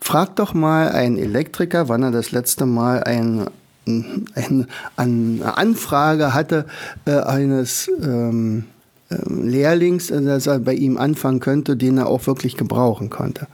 Frag 0.00 0.36
doch 0.36 0.54
mal 0.54 0.90
einen 0.90 1.18
Elektriker, 1.18 1.88
wann 1.88 2.02
er 2.02 2.10
das 2.10 2.32
letzte 2.32 2.66
Mal 2.66 3.04
ein, 3.04 3.46
ein, 3.86 4.66
eine 4.96 5.56
Anfrage 5.56 6.34
hatte 6.34 6.66
äh, 7.04 7.18
eines 7.20 7.88
ähm, 8.02 8.64
ähm, 9.10 9.48
Lehrlings, 9.48 10.10
äh, 10.10 10.22
dass 10.22 10.46
er 10.46 10.58
bei 10.58 10.74
ihm 10.74 10.96
anfangen 10.96 11.40
könnte, 11.40 11.76
den 11.76 11.98
er 11.98 12.08
auch 12.08 12.26
wirklich 12.26 12.56
gebrauchen 12.56 13.10
konnte. 13.10 13.46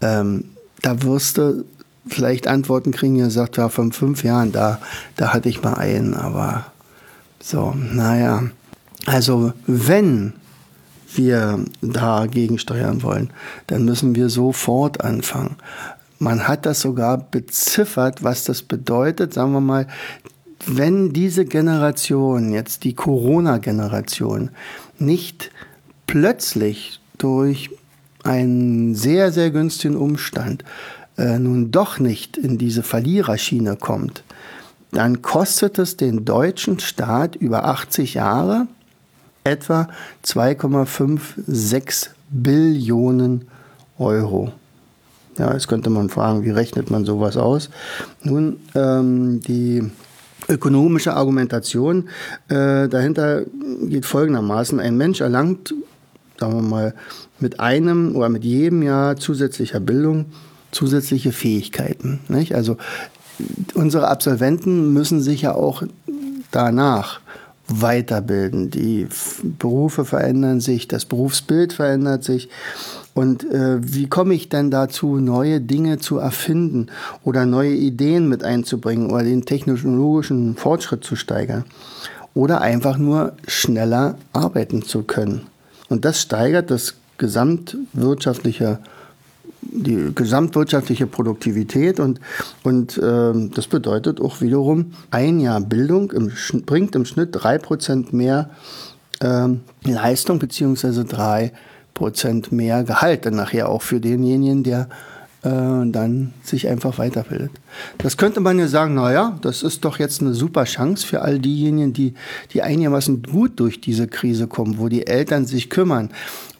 Ähm, 0.00 0.44
da 0.82 1.02
wirst 1.02 1.38
du 1.38 1.64
vielleicht 2.06 2.46
Antworten 2.46 2.92
kriegen, 2.92 3.16
ihr 3.16 3.30
sagt, 3.30 3.56
ja, 3.56 3.68
von 3.68 3.92
fünf 3.92 4.24
Jahren, 4.24 4.52
da, 4.52 4.80
da 5.16 5.32
hatte 5.32 5.48
ich 5.48 5.62
mal 5.62 5.74
einen, 5.74 6.14
aber 6.14 6.66
so, 7.40 7.74
naja. 7.76 8.44
Also, 9.06 9.52
wenn 9.66 10.34
wir 11.14 11.64
dagegen 11.82 12.58
steuern 12.58 13.02
wollen, 13.02 13.30
dann 13.66 13.84
müssen 13.84 14.14
wir 14.14 14.28
sofort 14.28 15.02
anfangen. 15.02 15.56
Man 16.18 16.46
hat 16.46 16.66
das 16.66 16.80
sogar 16.80 17.18
beziffert, 17.18 18.22
was 18.22 18.44
das 18.44 18.62
bedeutet, 18.62 19.34
sagen 19.34 19.52
wir 19.52 19.60
mal, 19.60 19.86
wenn 20.66 21.12
diese 21.12 21.44
Generation, 21.44 22.52
jetzt 22.52 22.84
die 22.84 22.94
Corona-Generation, 22.94 24.50
nicht 24.98 25.50
plötzlich 26.06 27.00
durch 27.18 27.70
einen 28.22 28.94
sehr, 28.94 29.32
sehr 29.32 29.50
günstigen 29.50 29.96
Umstand 29.96 30.64
äh, 31.16 31.38
nun 31.38 31.70
doch 31.70 31.98
nicht 31.98 32.36
in 32.36 32.58
diese 32.58 32.82
Verliererschiene 32.82 33.76
kommt, 33.76 34.24
dann 34.92 35.22
kostet 35.22 35.78
es 35.78 35.96
den 35.96 36.24
deutschen 36.24 36.78
Staat 36.78 37.36
über 37.36 37.64
80 37.64 38.14
Jahre 38.14 38.66
etwa 39.44 39.88
2,56 40.24 42.08
Billionen 42.30 43.46
Euro. 43.98 44.52
Ja, 45.38 45.52
jetzt 45.54 45.68
könnte 45.68 45.90
man 45.90 46.10
fragen, 46.10 46.44
wie 46.44 46.50
rechnet 46.50 46.90
man 46.90 47.04
sowas 47.04 47.36
aus? 47.36 47.70
Nun, 48.22 48.58
ähm, 48.74 49.40
die 49.40 49.82
ökonomische 50.48 51.14
Argumentation 51.14 52.08
äh, 52.48 52.88
dahinter 52.88 53.42
geht 53.84 54.04
folgendermaßen. 54.04 54.78
Ein 54.78 54.96
Mensch 54.96 55.20
erlangt, 55.20 55.74
sagen 56.38 56.54
wir 56.54 56.62
mal, 56.62 56.94
mit 57.40 57.60
einem 57.60 58.14
oder 58.14 58.28
mit 58.28 58.44
jedem 58.44 58.82
Jahr 58.82 59.16
zusätzlicher 59.16 59.80
Bildung 59.80 60.26
zusätzliche 60.72 61.32
Fähigkeiten. 61.32 62.20
Nicht? 62.28 62.54
Also 62.54 62.76
unsere 63.74 64.08
Absolventen 64.08 64.92
müssen 64.92 65.20
sich 65.20 65.42
ja 65.42 65.54
auch 65.54 65.82
danach 66.50 67.20
weiterbilden. 67.68 68.70
Die 68.70 69.06
Berufe 69.58 70.04
verändern 70.04 70.60
sich, 70.60 70.88
das 70.88 71.04
Berufsbild 71.04 71.72
verändert 71.72 72.24
sich. 72.24 72.48
Und 73.14 73.44
äh, 73.50 73.78
wie 73.80 74.08
komme 74.08 74.34
ich 74.34 74.48
denn 74.48 74.70
dazu, 74.70 75.16
neue 75.16 75.60
Dinge 75.60 75.98
zu 75.98 76.18
erfinden 76.18 76.88
oder 77.24 77.46
neue 77.46 77.74
Ideen 77.74 78.28
mit 78.28 78.42
einzubringen 78.42 79.10
oder 79.10 79.24
den 79.24 79.44
technologischen 79.44 80.56
Fortschritt 80.56 81.04
zu 81.04 81.16
steigern? 81.16 81.64
Oder 82.34 82.62
einfach 82.62 82.96
nur 82.96 83.34
schneller 83.46 84.16
arbeiten 84.32 84.82
zu 84.82 85.02
können. 85.02 85.42
Und 85.90 86.06
das 86.06 86.22
steigert 86.22 86.70
das 86.70 86.94
gesamtwirtschaftliche 87.18 88.78
die 89.62 90.12
gesamtwirtschaftliche 90.14 91.06
Produktivität 91.06 92.00
und, 92.00 92.20
und 92.62 92.98
äh, 92.98 93.32
das 93.54 93.66
bedeutet 93.66 94.20
auch 94.20 94.40
wiederum, 94.40 94.92
ein 95.10 95.40
Jahr 95.40 95.60
Bildung 95.60 96.10
im, 96.12 96.32
bringt 96.66 96.94
im 96.94 97.04
Schnitt 97.04 97.30
drei 97.32 97.58
Prozent 97.58 98.12
mehr 98.12 98.50
äh, 99.20 99.48
Leistung 99.84 100.40
drei 100.40 101.52
Prozent 101.94 102.52
mehr 102.52 102.84
Gehalt 102.84 103.26
dann 103.26 103.36
nachher 103.36 103.68
auch 103.68 103.82
für 103.82 104.00
denjenigen, 104.00 104.62
der 104.62 104.88
äh, 105.42 105.50
dann 105.50 106.32
sich 106.42 106.68
einfach 106.68 106.98
weiterbildet. 106.98 107.50
Das 107.98 108.16
könnte 108.16 108.40
man 108.40 108.58
ja 108.58 108.68
sagen, 108.68 108.94
naja, 108.94 109.38
das 109.42 109.62
ist 109.62 109.84
doch 109.84 109.98
jetzt 109.98 110.20
eine 110.20 110.34
super 110.34 110.64
Chance 110.64 111.06
für 111.06 111.22
all 111.22 111.38
diejenigen, 111.38 111.92
die, 111.92 112.14
die 112.52 112.62
einigermaßen 112.62 113.22
gut 113.22 113.58
durch 113.60 113.80
diese 113.80 114.06
Krise 114.06 114.46
kommen, 114.46 114.78
wo 114.78 114.88
die 114.88 115.06
Eltern 115.06 115.46
sich 115.46 115.68
kümmern, 115.68 116.10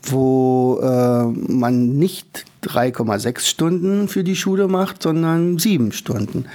wo 0.02 0.80
äh, 0.82 1.25
man 1.26 1.99
nicht 1.99 2.44
3,6 2.64 3.40
Stunden 3.40 4.09
für 4.09 4.25
die 4.25 4.37
Schule 4.37 4.68
macht, 4.68 5.02
sondern 5.02 5.59
sieben 5.59 5.92
Stunden. 5.92 6.47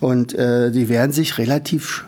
Und 0.00 0.34
äh, 0.34 0.70
die 0.70 0.88
werden 0.88 1.12
sich 1.12 1.38
relativ 1.38 2.04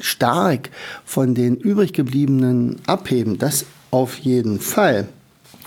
stark 0.00 0.70
von 1.04 1.34
den 1.34 1.56
übrig 1.56 1.92
gebliebenen 1.92 2.76
abheben. 2.86 3.38
Das 3.38 3.66
auf 3.90 4.18
jeden 4.18 4.60
Fall. 4.60 5.08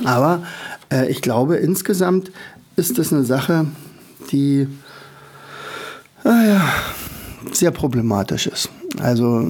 Aber 0.03 0.43
äh, 0.91 1.09
ich 1.09 1.21
glaube, 1.21 1.57
insgesamt 1.57 2.31
ist 2.75 2.97
das 2.97 3.11
eine 3.11 3.23
Sache, 3.23 3.67
die 4.31 4.67
naja, 6.23 6.61
sehr 7.51 7.71
problematisch 7.71 8.47
ist. 8.47 8.69
Also 8.99 9.43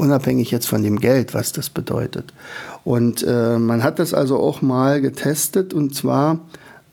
unabhängig 0.00 0.50
jetzt 0.50 0.66
von 0.66 0.82
dem 0.82 0.98
Geld, 0.98 1.34
was 1.34 1.52
das 1.52 1.70
bedeutet. 1.70 2.32
Und 2.84 3.22
äh, 3.22 3.58
man 3.58 3.84
hat 3.84 3.98
das 3.98 4.14
also 4.14 4.38
auch 4.38 4.62
mal 4.62 5.00
getestet 5.00 5.72
und 5.74 5.94
zwar 5.94 6.40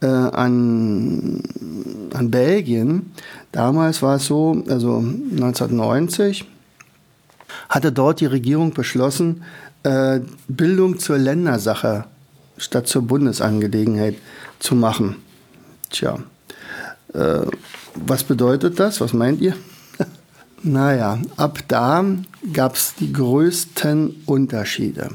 äh, 0.02 0.06
an, 0.08 1.42
an 2.14 2.32
Belgien. 2.32 3.12
Damals 3.52 4.02
war 4.02 4.18
es 4.18 4.26
so, 4.26 4.64
also 4.70 4.98
1990 4.98 6.46
hatte 7.70 7.92
dort 7.92 8.20
die 8.20 8.26
Regierung 8.26 8.72
beschlossen, 8.74 9.44
äh, 9.84 10.20
Bildung 10.48 11.00
zur 11.00 11.18
Ländersache 11.18 12.06
statt 12.58 12.88
zur 12.88 13.04
Bundesangelegenheit 13.04 14.16
zu 14.60 14.76
machen. 14.76 15.18
Tja, 15.90 16.20
äh, 17.14 17.42
was 17.96 18.24
bedeutet 18.24 18.80
das? 18.80 19.02
Was 19.02 19.14
meint 19.14 19.42
ihr? 19.42 19.56
Naja, 20.64 21.20
ab 21.38 21.60
da 21.68 22.04
gab 22.54 22.76
es 22.76 22.96
die 22.96 23.14
größten 23.14 24.24
Unterschiede. 24.26 25.10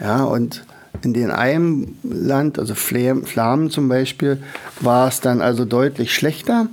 Ja, 0.00 0.24
und 0.24 0.64
in 1.02 1.14
den 1.14 1.30
einem 1.30 1.96
Land, 2.02 2.58
also 2.58 2.74
Flamen 2.74 3.70
zum 3.70 3.88
Beispiel, 3.88 4.42
war 4.80 5.08
es 5.08 5.20
dann 5.20 5.40
also 5.40 5.64
deutlich 5.64 6.14
schlechter 6.14 6.68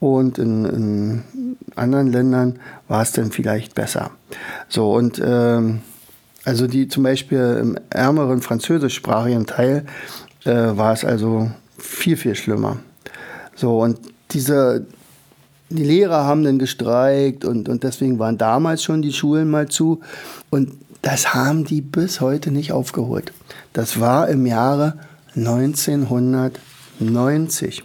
und 0.00 0.38
in, 0.38 0.64
in 0.64 1.22
anderen 1.74 2.10
Ländern 2.10 2.58
war 2.88 3.02
es 3.02 3.12
dann 3.12 3.32
vielleicht 3.32 3.74
besser. 3.74 4.10
So 4.68 4.92
und 4.92 5.20
ähm, 5.24 5.80
also 6.44 6.66
die 6.66 6.88
zum 6.88 7.02
Beispiel 7.02 7.58
im 7.60 7.78
ärmeren 7.90 8.40
französischsprachigen 8.40 9.46
Teil 9.46 9.84
äh, 10.44 10.52
war 10.52 10.92
es 10.92 11.04
also 11.04 11.50
viel, 11.76 12.16
viel 12.16 12.36
schlimmer. 12.36 12.78
So, 13.56 13.80
und 13.80 13.98
diese, 14.30 14.86
die 15.68 15.84
Lehrer 15.84 16.24
haben 16.24 16.44
dann 16.44 16.58
gestreikt 16.58 17.44
und, 17.44 17.68
und 17.68 17.82
deswegen 17.82 18.18
waren 18.18 18.38
damals 18.38 18.82
schon 18.82 19.02
die 19.02 19.12
Schulen 19.12 19.50
mal 19.50 19.68
zu. 19.68 20.00
Und 20.50 20.72
das 21.02 21.34
haben 21.34 21.64
die 21.64 21.80
bis 21.80 22.20
heute 22.20 22.50
nicht 22.50 22.72
aufgeholt. 22.72 23.32
Das 23.72 24.00
war 24.00 24.28
im 24.28 24.46
Jahre 24.46 24.98
1990. 25.34 27.84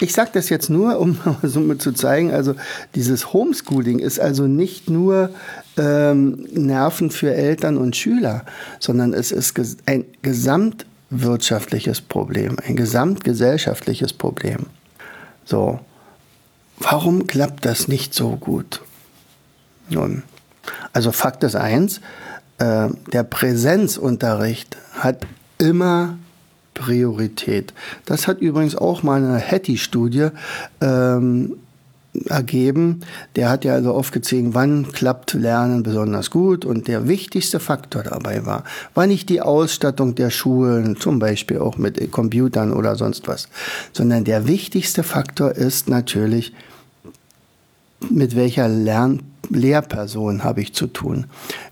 Ich 0.00 0.12
sage 0.12 0.30
das 0.34 0.48
jetzt 0.48 0.70
nur, 0.70 0.98
um 0.98 1.18
somit 1.42 1.82
zu 1.82 1.92
zeigen, 1.92 2.32
also 2.32 2.54
dieses 2.94 3.32
Homeschooling 3.32 3.98
ist 3.98 4.20
also 4.20 4.46
nicht 4.46 4.90
nur 4.90 5.30
ähm, 5.76 6.46
Nerven 6.52 7.10
für 7.10 7.34
Eltern 7.34 7.76
und 7.76 7.96
Schüler, 7.96 8.44
sondern 8.78 9.12
es 9.12 9.32
ist 9.32 9.58
ein 9.86 10.04
gesamtwirtschaftliches 10.22 12.00
Problem, 12.00 12.56
ein 12.66 12.76
gesamtgesellschaftliches 12.76 14.12
Problem. 14.12 14.66
So, 15.44 15.80
warum 16.78 17.26
klappt 17.26 17.64
das 17.64 17.88
nicht 17.88 18.14
so 18.14 18.36
gut? 18.36 18.82
Nun, 19.88 20.22
also 20.92 21.12
Fakt 21.12 21.44
ist 21.44 21.56
eins, 21.56 22.00
äh, 22.58 22.88
der 23.12 23.24
Präsenzunterricht 23.24 24.76
hat 24.92 25.26
immer 25.58 26.18
Priorität. 26.74 27.72
Das 28.04 28.26
hat 28.26 28.40
übrigens 28.40 28.74
auch 28.76 29.02
mal 29.02 29.22
eine 29.24 29.38
Hattie-Studie 29.38 30.28
ähm, 30.80 31.56
ergeben. 32.26 33.00
Der 33.36 33.48
hat 33.48 33.64
ja 33.64 33.74
also 33.74 33.92
aufgezeigt, 33.92 34.48
wann 34.52 34.92
klappt 34.92 35.34
Lernen 35.34 35.82
besonders 35.82 36.30
gut. 36.30 36.64
Und 36.64 36.88
der 36.88 37.08
wichtigste 37.08 37.60
Faktor 37.60 38.02
dabei 38.02 38.46
war, 38.46 38.64
war 38.94 39.06
nicht 39.06 39.28
die 39.28 39.40
Ausstattung 39.40 40.14
der 40.14 40.30
Schulen, 40.30 40.96
zum 40.96 41.18
Beispiel 41.18 41.58
auch 41.58 41.76
mit 41.76 42.10
Computern 42.10 42.72
oder 42.72 42.96
sonst 42.96 43.28
was, 43.28 43.48
sondern 43.92 44.24
der 44.24 44.46
wichtigste 44.46 45.02
Faktor 45.02 45.52
ist 45.52 45.88
natürlich, 45.88 46.52
mit 48.10 48.36
welcher 48.36 48.68
Lern 48.68 49.22
Lehrperson 49.50 50.44
habe 50.44 50.62
ich 50.62 50.74
zu 50.74 50.86
tun? 50.86 51.26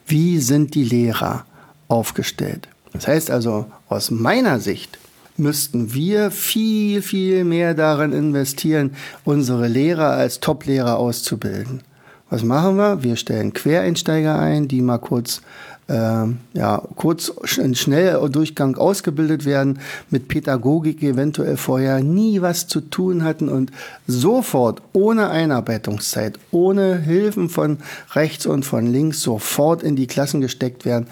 Wie 0.07 0.39
sind 0.39 0.75
die 0.75 0.85
Lehrer? 0.85 1.45
aufgestellt. 1.93 2.69
Das 2.93 3.07
heißt 3.07 3.31
also, 3.31 3.67
aus 3.89 4.11
meiner 4.11 4.59
Sicht 4.61 4.99
müssten 5.43 5.93
wir 5.93 6.31
viel, 6.31 7.03
viel 7.03 7.45
mehr 7.45 7.75
darin 7.75 8.13
investieren, 8.13 8.93
unsere 9.25 9.69
Lehrer 9.69 10.11
als 10.11 10.41
Top-Lehrer 10.41 10.99
auszubilden. 10.99 11.83
Was 12.31 12.43
machen 12.43 12.77
wir? 12.77 13.03
Wir 13.03 13.17
stellen 13.17 13.53
Quereinsteiger 13.53 14.39
ein, 14.39 14.69
die 14.69 14.81
mal 14.81 14.99
kurz 14.99 15.43
äh, 15.89 16.27
ja, 16.55 16.83
kurz 16.97 17.33
in 17.59 17.75
Schnelldurchgang 17.75 18.77
ausgebildet 18.77 19.45
werden, 19.45 19.81
mit 20.11 20.29
Pädagogik 20.29 21.03
eventuell 21.03 21.57
vorher 21.57 22.01
nie 22.01 22.41
was 22.41 22.69
zu 22.69 22.81
tun 22.81 23.25
hatten 23.25 23.49
und 23.49 23.73
sofort 24.07 24.81
ohne 24.93 25.29
Einarbeitungszeit, 25.29 26.39
ohne 26.51 26.99
Hilfen 26.99 27.49
von 27.49 27.79
rechts 28.15 28.47
und 28.47 28.65
von 28.65 28.87
links 28.87 29.23
sofort 29.23 29.83
in 29.83 29.97
die 29.97 30.07
Klassen 30.07 30.41
gesteckt 30.41 30.85
werden 30.85 31.09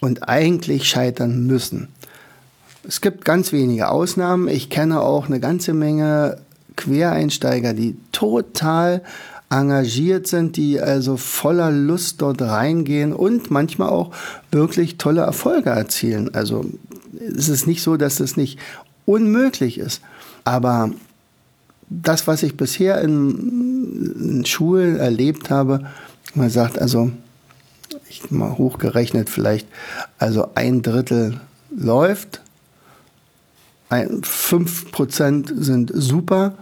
und 0.00 0.28
eigentlich 0.28 0.88
scheitern 0.88 1.46
müssen. 1.46 1.88
Es 2.86 3.00
gibt 3.00 3.24
ganz 3.24 3.52
wenige 3.52 3.88
Ausnahmen. 3.88 4.48
Ich 4.48 4.70
kenne 4.70 5.00
auch 5.00 5.26
eine 5.26 5.40
ganze 5.40 5.72
Menge 5.72 6.38
Quereinsteiger, 6.76 7.74
die 7.74 7.96
total 8.10 9.02
engagiert 9.50 10.26
sind, 10.26 10.56
die 10.56 10.80
also 10.80 11.16
voller 11.16 11.70
Lust 11.70 12.22
dort 12.22 12.40
reingehen 12.40 13.12
und 13.12 13.50
manchmal 13.50 13.90
auch 13.90 14.12
wirklich 14.50 14.96
tolle 14.96 15.20
Erfolge 15.20 15.70
erzielen. 15.70 16.34
Also 16.34 16.64
es 17.20 17.48
ist 17.48 17.66
nicht 17.66 17.82
so, 17.82 17.96
dass 17.96 18.20
es 18.20 18.36
nicht 18.36 18.58
unmöglich 19.04 19.78
ist. 19.78 20.00
Aber 20.44 20.90
das, 21.88 22.26
was 22.26 22.42
ich 22.42 22.56
bisher 22.56 23.00
in, 23.02 24.14
in 24.18 24.46
Schulen 24.46 24.96
erlebt 24.96 25.50
habe, 25.50 25.86
man 26.34 26.48
sagt 26.48 26.78
also, 26.80 27.12
ich 28.08 28.30
mal 28.30 28.56
hochgerechnet 28.56 29.28
vielleicht, 29.28 29.68
also 30.18 30.48
ein 30.54 30.82
Drittel 30.82 31.40
läuft, 31.70 32.40
fünf 34.22 34.90
Prozent 34.90 35.52
sind 35.54 35.90
super 35.94 36.54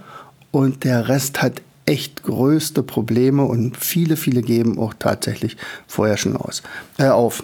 und 0.51 0.85
der 0.85 1.09
Rest 1.09 1.43
hat 1.43 1.63
echt 1.87 2.23
größte 2.23 2.83
Probleme 2.83 3.45
und 3.45 3.77
viele, 3.77 4.17
viele 4.17 4.43
geben 4.43 4.79
auch 4.79 4.95
tatsächlich 4.99 5.57
vorher 5.87 6.17
schon 6.17 6.37
aus, 6.37 6.63
äh, 6.99 7.09
auf. 7.09 7.43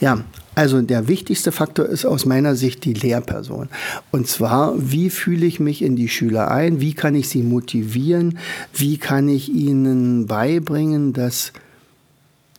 Ja, 0.00 0.24
also 0.54 0.82
der 0.82 1.06
wichtigste 1.06 1.52
Faktor 1.52 1.86
ist 1.86 2.04
aus 2.04 2.26
meiner 2.26 2.56
Sicht 2.56 2.84
die 2.84 2.92
Lehrperson. 2.92 3.68
Und 4.10 4.26
zwar, 4.26 4.74
wie 4.76 5.08
fühle 5.08 5.46
ich 5.46 5.60
mich 5.60 5.82
in 5.82 5.94
die 5.94 6.08
Schüler 6.08 6.50
ein? 6.50 6.80
Wie 6.80 6.94
kann 6.94 7.14
ich 7.14 7.28
sie 7.28 7.44
motivieren? 7.44 8.38
Wie 8.74 8.98
kann 8.98 9.28
ich 9.28 9.50
ihnen 9.50 10.26
beibringen, 10.26 11.12
dass 11.12 11.52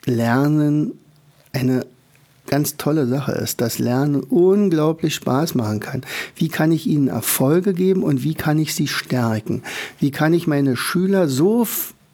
Lernen 0.05 0.93
eine 1.51 1.85
ganz 2.49 2.75
tolle 2.75 3.07
Sache 3.07 3.31
ist, 3.31 3.61
dass 3.61 3.79
Lernen 3.79 4.21
unglaublich 4.21 5.15
Spaß 5.15 5.55
machen 5.55 5.79
kann. 5.79 6.01
Wie 6.35 6.49
kann 6.49 6.71
ich 6.71 6.87
ihnen 6.87 7.07
Erfolge 7.07 7.73
geben 7.73 8.03
und 8.03 8.23
wie 8.23 8.33
kann 8.33 8.59
ich 8.59 8.75
sie 8.75 8.87
stärken? 8.87 9.63
Wie 9.99 10.11
kann 10.11 10.33
ich 10.33 10.47
meine 10.47 10.75
Schüler 10.75 11.29
so 11.29 11.65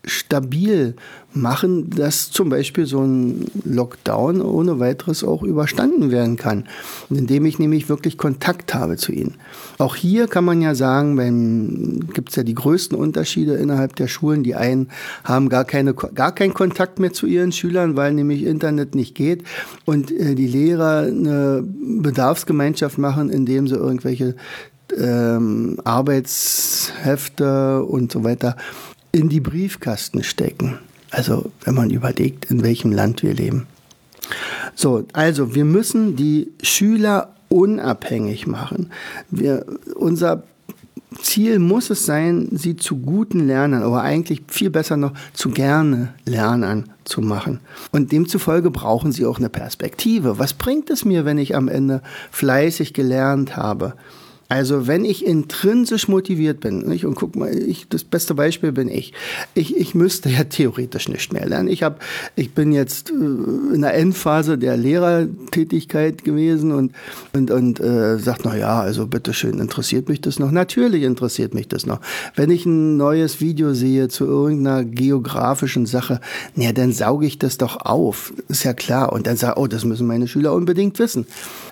stabil 0.05 0.95
machen, 1.33 1.89
dass 1.89 2.31
zum 2.31 2.50
Beispiel 2.50 2.85
so 2.85 3.01
ein 3.01 3.45
Lockdown 3.65 4.41
ohne 4.41 4.79
weiteres 4.79 5.24
auch 5.24 5.43
überstanden 5.43 6.12
werden 6.12 6.38
kann, 6.38 6.65
indem 7.09 7.45
ich 7.45 7.59
nämlich 7.59 7.89
wirklich 7.89 8.17
Kontakt 8.17 8.74
habe 8.74 8.97
zu 8.97 9.12
ihnen. 9.12 9.35
Auch 9.77 9.95
hier 9.95 10.27
kann 10.27 10.45
man 10.45 10.62
ja 10.62 10.75
sagen, 10.75 12.07
gibt 12.13 12.29
es 12.29 12.35
ja 12.35 12.43
die 12.43 12.55
größten 12.55 12.97
Unterschiede 12.97 13.55
innerhalb 13.55 13.95
der 13.95 14.07
Schulen. 14.07 14.43
Die 14.43 14.55
einen 14.55 14.89
haben 15.24 15.50
gar, 15.50 15.65
keine, 15.65 15.93
gar 15.93 16.33
keinen 16.33 16.53
Kontakt 16.53 17.00
mehr 17.00 17.12
zu 17.12 17.25
ihren 17.25 17.51
Schülern, 17.51 17.97
weil 17.97 18.13
nämlich 18.13 18.43
Internet 18.43 18.95
nicht 18.95 19.15
geht 19.15 19.43
und 19.83 20.12
äh, 20.12 20.35
die 20.35 20.47
Lehrer 20.47 21.07
eine 21.07 21.63
Bedarfsgemeinschaft 21.63 22.97
machen, 22.97 23.29
indem 23.29 23.67
sie 23.67 23.75
irgendwelche 23.75 24.35
ähm, 24.97 25.77
Arbeitshefte 25.83 27.83
und 27.83 28.11
so 28.11 28.24
weiter 28.24 28.55
in 29.15 29.29
die 29.29 29.39
Briefkasten 29.39 30.23
stecken. 30.23 30.77
Also 31.09 31.49
wenn 31.63 31.73
man 31.73 31.89
überlegt, 31.89 32.51
in 32.51 32.63
welchem 32.63 32.91
Land 32.91 33.23
wir 33.23 33.33
leben. 33.33 33.65
So, 34.75 35.05
also 35.13 35.55
wir 35.55 35.63
müssen 35.63 36.17
die 36.17 36.51
Schüler 36.61 37.33
unabhängig 37.47 38.45
machen. 38.45 38.91
Wir, 39.31 39.65
unser 39.95 40.43
Ziel 41.21 41.59
muss 41.59 41.89
es 41.89 42.05
sein, 42.05 42.49
sie 42.51 42.75
zu 42.75 42.97
guten 42.97 43.47
Lernern, 43.47 43.83
aber 43.83 44.01
eigentlich 44.01 44.41
viel 44.49 44.69
besser 44.69 44.97
noch 44.97 45.13
zu 45.31 45.49
gerne 45.49 46.13
Lernern 46.25 46.89
zu 47.05 47.21
machen. 47.21 47.61
Und 47.93 48.11
demzufolge 48.11 48.69
brauchen 48.69 49.13
sie 49.13 49.25
auch 49.25 49.37
eine 49.37 49.47
Perspektive. 49.47 50.39
Was 50.39 50.53
bringt 50.53 50.89
es 50.89 51.05
mir, 51.05 51.23
wenn 51.23 51.37
ich 51.37 51.55
am 51.55 51.69
Ende 51.69 52.01
fleißig 52.31 52.93
gelernt 52.93 53.55
habe? 53.55 53.93
Also 54.48 54.86
wenn 54.86 55.05
ich 55.05 55.25
intrinsisch 55.25 56.08
motiviert 56.08 56.60
bin, 56.60 56.79
nicht? 56.88 57.05
und 57.05 57.16
guck 57.16 57.36
mal, 57.36 57.55
ich, 57.55 57.88
das 57.90 58.03
beste 58.03 58.36
Beispiel 58.36 58.72
bin 58.72 58.90
ich. 58.90 59.14
ich. 59.55 59.75
Ich 59.75 59.96
müsste 59.96 60.29
ja 60.29 60.44
theoretisch 60.44 61.10
nicht 61.10 61.34
mehr 61.34 61.48
lernen. 61.48 61.68
Ich, 61.68 61.81
hab, 61.81 62.00
ich 62.36 62.53
bin 62.53 62.72
jetzt 62.72 63.10
äh, 63.10 63.14
in 63.14 63.81
der 63.81 63.96
Endphase 63.96 64.58
der 64.58 64.77
Lehrertätigkeit 64.77 66.24
gewesen 66.24 66.72
und, 66.72 66.92
und, 67.34 67.50
und 67.50 67.79
äh, 67.79 68.20
sagt, 68.20 68.42
na 68.46 68.55
ja, 68.55 68.79
also 68.81 69.08
bitteschön, 69.08 69.60
interessiert 69.60 70.10
mich 70.10 70.22
das 70.22 70.38
noch? 70.38 70.51
Natürlich 70.51 71.03
interessiert 71.03 71.55
mich 71.55 71.68
das 71.68 71.88
noch. 71.88 72.00
Wenn 72.36 72.51
ich 72.51 72.68
ein 72.68 72.98
neues 72.98 73.42
Video 73.42 73.74
sehe 73.74 74.10
zu 74.10 74.25
irgendeiner 74.25 74.84
geografischen 74.84 75.88
Sache, 75.88 76.22
na, 76.55 76.72
dann 76.72 76.92
sauge 76.92 77.25
ich 77.25 77.40
das 77.40 77.58
doch 77.58 77.81
auf. 77.81 78.31
Ist 78.48 78.64
ja 78.64 78.74
klar. 78.74 79.12
Und 79.12 79.25
dann 79.25 79.38
sage 79.38 79.60
oh, 79.60 79.66
das 79.66 79.86
müssen 79.86 80.05
meine 80.05 80.27
Schüler 80.27 80.53
unbedingt 80.53 81.00
wissen. 81.00 81.25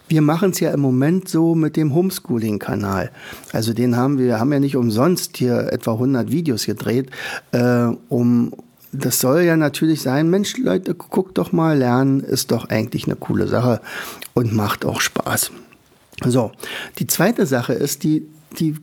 Wir 0.08 0.22
machen 0.22 0.52
es 0.52 0.60
ja 0.60 0.72
im 0.72 0.82
Moment 0.82 1.30
so 1.30 1.56
mit 1.56 1.76
dem 1.76 1.94
Homeschooling-Kanal. 1.94 3.12
Also 3.52 3.74
den 3.74 3.96
haben 3.96 4.18
wir, 4.18 4.39
haben 4.39 4.54
ja 4.54 4.60
nicht 4.60 4.76
umsonst 4.76 5.38
hier 5.38 5.72
etwa 5.72 5.94
100 5.94 6.32
Videos 6.32 6.66
gedreht, 6.66 7.10
äh, 7.52 7.88
um 8.10 8.54
das 8.94 9.20
soll 9.20 9.42
ja 9.42 9.58
natürlich 9.58 10.02
sein, 10.02 10.30
Mensch, 10.30 10.58
Leute, 10.58 10.94
guckt 10.94 11.39
doch 11.39 11.52
mal, 11.52 11.78
lernen 11.78 12.20
ist 12.20 12.52
doch 12.52 12.70
eigentlich 12.70 13.06
eine 13.06 13.16
coole 13.16 13.48
Sache 13.48 13.82
und 14.36 14.54
macht 14.54 14.86
auch 14.86 15.02
Spaß. 15.02 15.52
So, 16.26 16.52
die 17.00 17.08
zweite 17.08 17.48
Sache 17.48 17.74
ist, 17.74 18.04
die, 18.04 18.28
die 18.60 18.76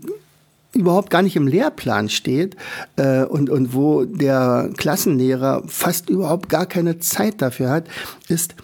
überhaupt 0.75 1.11
gar 1.11 1.23
nicht 1.23 1.37
im 1.37 1.47
Lehrplan 1.47 2.09
steht 2.09 2.57
äh, 2.97 3.23
und, 3.25 3.51
und 3.51 3.73
wo 3.73 4.05
der 4.05 4.71
Klassenlehrer 4.77 5.63
fast 5.67 6.11
überhaupt 6.11 6.49
gar 6.49 6.67
keine 6.67 6.99
Zeit 6.99 7.41
dafür 7.41 7.71
hat, 7.71 7.85
ist, 8.29 8.55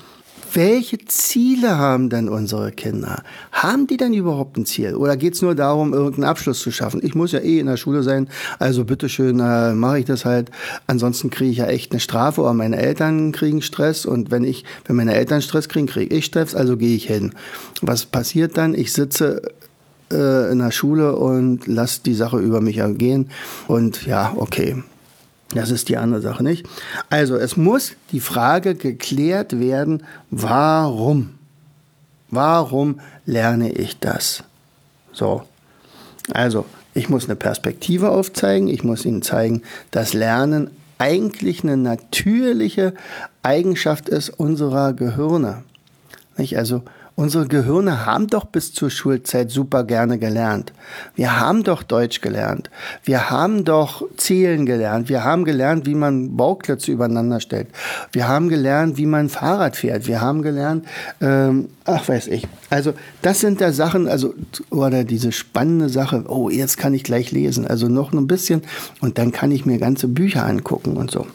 welche 0.55 0.99
Ziele 1.05 1.79
haben 1.79 2.11
denn 2.11 2.29
unsere 2.29 2.73
Kinder? 2.73 3.23
Haben 3.53 3.87
die 3.87 3.97
denn 3.97 4.13
überhaupt 4.13 4.57
ein 4.57 4.67
Ziel? 4.67 4.95
Oder 4.95 5.17
geht 5.17 5.35
es 5.35 5.43
nur 5.43 5.55
darum, 5.55 5.93
irgendeinen 5.93 6.25
Abschluss 6.25 6.61
zu 6.61 6.71
schaffen? 6.71 7.01
Ich 7.03 7.15
muss 7.15 7.33
ja 7.33 7.41
eh 7.41 7.59
in 7.59 7.67
der 7.67 7.77
Schule 7.77 8.03
sein, 8.03 8.29
also 8.59 8.85
bitteschön, 8.85 9.41
äh, 9.41 9.75
mache 9.75 10.01
ich 10.01 10.05
das 10.05 10.25
halt. 10.25 10.51
Ansonsten 10.87 11.31
kriege 11.31 11.51
ich 11.51 11.59
ja 11.59 11.67
echt 11.67 11.93
eine 11.93 12.01
Strafe 12.01 12.41
oder 12.41 12.55
meine 12.55 12.77
Eltern 12.77 13.33
kriegen 13.33 13.63
Stress 13.63 14.07
und 14.07 14.31
wenn 14.31 14.45
ich, 14.45 14.65
wenn 14.87 14.97
meine 14.97 15.15
Eltern 15.15 15.43
Stress 15.43 15.69
kriegen, 15.69 15.87
kriege 15.87 16.15
ich 16.15 16.27
Stress, 16.27 16.55
also 16.55 16.77
gehe 16.77 16.97
ich 16.97 17.07
hin. 17.07 17.33
Was 17.83 18.07
passiert 18.07 18.57
dann? 18.57 18.75
Ich 18.75 18.93
sitze 18.93 19.43
äh, 20.13 20.51
in 20.53 20.59
der 20.59 20.71
Schule 20.71 21.17
und 21.17 21.67
lasse 21.67 22.01
die 22.05 22.15
Sache 22.15 22.39
über 22.39 22.61
mich 22.61 22.79
ergehen 22.79 23.31
und 23.67 24.07
ja, 24.07 24.33
okay, 24.37 24.83
das 25.55 25.71
ist 25.71 25.89
die 25.89 25.97
andere 25.97 26.21
Sache, 26.21 26.43
nicht? 26.43 26.67
Also, 27.09 27.37
es 27.37 27.57
muss 27.57 27.93
die 28.13 28.21
Frage 28.21 28.75
geklärt 28.75 29.59
werden, 29.61 30.03
warum? 30.31 31.35
Warum 32.31 33.01
lerne 33.25 33.71
ich 33.73 33.99
das? 34.01 34.43
So. 35.13 35.45
Also, 36.33 36.67
ich 36.95 37.09
muss 37.09 37.27
eine 37.27 37.37
Perspektive 37.37 38.11
aufzeigen. 38.11 38.69
Ich 38.69 38.83
muss 38.83 39.05
Ihnen 39.05 39.23
zeigen, 39.23 39.63
dass 39.93 40.15
Lernen 40.15 40.71
eigentlich 40.99 41.63
eine 41.63 41.77
natürliche 41.77 42.95
Eigenschaft 43.43 44.09
ist 44.09 44.31
unserer 44.31 44.95
Gehirne. 44.95 45.63
Nicht? 46.37 46.59
Also, 46.59 46.83
Unsere 47.19 47.49
Gehirne 47.49 48.05
haben 48.05 48.27
doch 48.27 48.45
bis 48.45 48.75
zur 48.75 48.91
Schulzeit 48.91 49.51
super 49.51 49.85
gerne 49.85 50.19
gelernt. 50.19 50.75
Wir 51.15 51.41
haben 51.41 51.63
doch 51.65 51.83
Deutsch 51.83 52.21
gelernt. 52.21 52.69
Wir 53.05 53.31
haben 53.31 53.65
doch 53.65 54.03
Zählen 54.19 54.67
gelernt. 54.67 55.09
Wir 55.09 55.25
haben 55.25 55.47
gelernt, 55.47 55.87
wie 55.87 55.95
man 55.95 56.37
Bauklötze 56.37 56.93
übereinander 56.93 57.41
stellt. 57.41 57.69
Wir 58.13 58.29
haben 58.29 58.51
gelernt, 58.51 58.99
wie 58.99 59.07
man 59.07 59.31
Fahrrad 59.31 59.77
fährt. 59.77 60.07
Wir 60.07 60.21
haben 60.21 60.43
gelernt, 60.43 60.85
ähm, 61.23 61.71
ach 61.87 62.07
weiß 62.07 62.27
ich. 62.27 62.47
Also 62.69 62.93
das 63.23 63.41
sind 63.41 63.63
da 63.63 63.73
Sachen, 63.73 64.09
also 64.09 64.35
oder 64.69 65.05
diese 65.05 65.33
spannende 65.33 65.89
Sache. 65.89 66.25
Oh, 66.29 66.51
jetzt 66.51 66.77
kann 66.77 66.93
ich 66.93 67.03
gleich 67.03 67.33
lesen. 67.33 67.67
Also 67.67 67.89
noch 67.89 68.13
ein 68.13 68.27
bisschen 68.27 68.61
und 69.01 69.17
dann 69.17 69.33
kann 69.33 69.53
ich 69.53 69.65
mir 69.65 69.79
ganze 69.79 70.07
Bücher 70.07 70.45
angucken 70.45 70.99
und 70.99 71.11
so. 71.11 71.27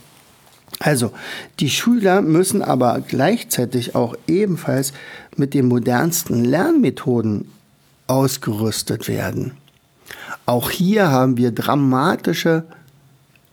Also, 0.79 1.11
die 1.59 1.69
Schüler 1.69 2.21
müssen 2.21 2.61
aber 2.61 3.01
gleichzeitig 3.01 3.95
auch 3.95 4.15
ebenfalls 4.27 4.93
mit 5.35 5.53
den 5.53 5.67
modernsten 5.67 6.43
Lernmethoden 6.43 7.51
ausgerüstet 8.07 9.07
werden. 9.07 9.53
Auch 10.45 10.71
hier 10.71 11.11
haben 11.11 11.37
wir 11.37 11.51
dramatische, 11.51 12.63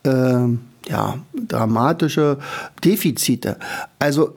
äh, 0.04 0.46
ja, 0.88 1.18
dramatische 1.34 2.38
Defizite. 2.82 3.58
Also 3.98 4.34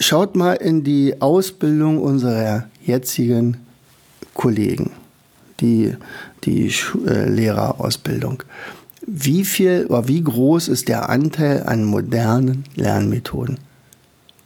Schaut 0.00 0.36
mal 0.36 0.54
in 0.54 0.84
die 0.84 1.20
Ausbildung 1.20 1.98
unserer 1.98 2.68
jetzigen 2.84 3.56
Kollegen, 4.32 4.92
die, 5.58 5.96
die 6.44 6.72
äh, 7.04 7.28
Lehrerausbildung. 7.28 8.44
Wie 9.10 9.46
viel 9.46 9.86
oder 9.86 10.06
wie 10.06 10.22
groß 10.22 10.68
ist 10.68 10.88
der 10.88 11.08
Anteil 11.08 11.62
an 11.62 11.82
modernen 11.82 12.64
Lernmethoden? 12.74 13.58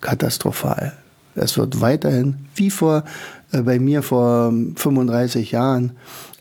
Katastrophal. 0.01 0.93
Es 1.35 1.59
wird 1.59 1.81
weiterhin, 1.81 2.37
wie 2.55 2.71
vor 2.71 3.03
äh, 3.51 3.63
bei 3.63 3.81
mir 3.81 4.03
vor 4.03 4.53
35 4.77 5.51
Jahren, 5.51 5.93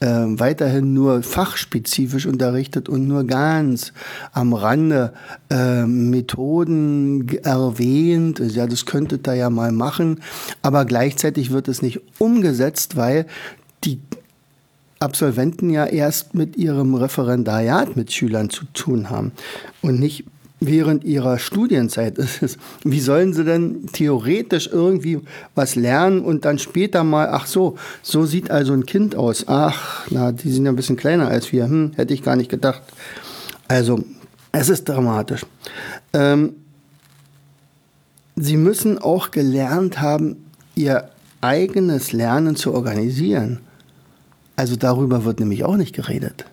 äh, 0.01 0.05
weiterhin 0.07 0.93
nur 0.93 1.23
fachspezifisch 1.23 2.27
unterrichtet 2.27 2.89
und 2.89 3.07
nur 3.07 3.23
ganz 3.23 3.91
am 4.33 4.53
Rande 4.53 5.13
äh, 5.49 5.87
Methoden 5.87 7.27
erwähnt. 7.43 8.39
Ja, 8.39 8.67
das 8.67 8.85
könntet 8.85 9.27
ihr 9.27 9.33
ja 9.33 9.49
mal 9.49 9.71
machen, 9.71 10.21
aber 10.61 10.85
gleichzeitig 10.85 11.49
wird 11.49 11.67
es 11.67 11.81
nicht 11.81 12.01
umgesetzt, 12.19 12.97
weil 12.97 13.25
die 13.83 13.99
Absolventen 15.01 15.69
ja 15.69 15.85
erst 15.85 16.33
mit 16.33 16.57
ihrem 16.57 16.95
Referendariat 16.95 17.95
mit 17.95 18.11
Schülern 18.11 18.49
zu 18.49 18.65
tun 18.73 19.09
haben 19.09 19.31
und 19.81 19.99
nicht 19.99 20.25
während 20.61 21.03
ihrer 21.03 21.39
Studienzeit 21.39 22.17
ist. 22.19 22.57
Wie 22.83 22.99
sollen 22.99 23.33
sie 23.33 23.43
denn 23.43 23.87
theoretisch 23.91 24.69
irgendwie 24.71 25.19
was 25.55 25.75
lernen 25.75 26.21
und 26.21 26.45
dann 26.45 26.59
später 26.59 27.03
mal, 27.03 27.29
ach 27.31 27.47
so, 27.47 27.77
so 28.03 28.25
sieht 28.25 28.51
also 28.51 28.73
ein 28.73 28.85
Kind 28.85 29.15
aus. 29.15 29.45
Ach, 29.47 30.05
na, 30.11 30.31
die 30.31 30.51
sind 30.51 30.65
ja 30.65 30.71
ein 30.71 30.75
bisschen 30.75 30.97
kleiner 30.97 31.27
als 31.27 31.51
wir. 31.51 31.65
Hm, 31.65 31.93
hätte 31.95 32.13
ich 32.13 32.21
gar 32.21 32.35
nicht 32.35 32.49
gedacht. 32.49 32.83
Also, 33.67 34.03
es 34.51 34.69
ist 34.69 34.87
dramatisch. 34.87 35.45
Ähm, 36.13 36.53
sie 38.35 38.57
müssen 38.57 38.99
auch 38.99 39.31
gelernt 39.31 39.99
haben, 39.99 40.45
ihr 40.75 41.09
eigenes 41.41 42.11
Lernen 42.11 42.55
zu 42.55 42.73
organisieren. 42.73 43.61
Also 44.61 44.75
darüber 44.75 45.25
wird 45.25 45.39
nämlich 45.39 45.63
auch 45.63 45.75
nicht 45.75 45.95
geredet. 45.95 46.45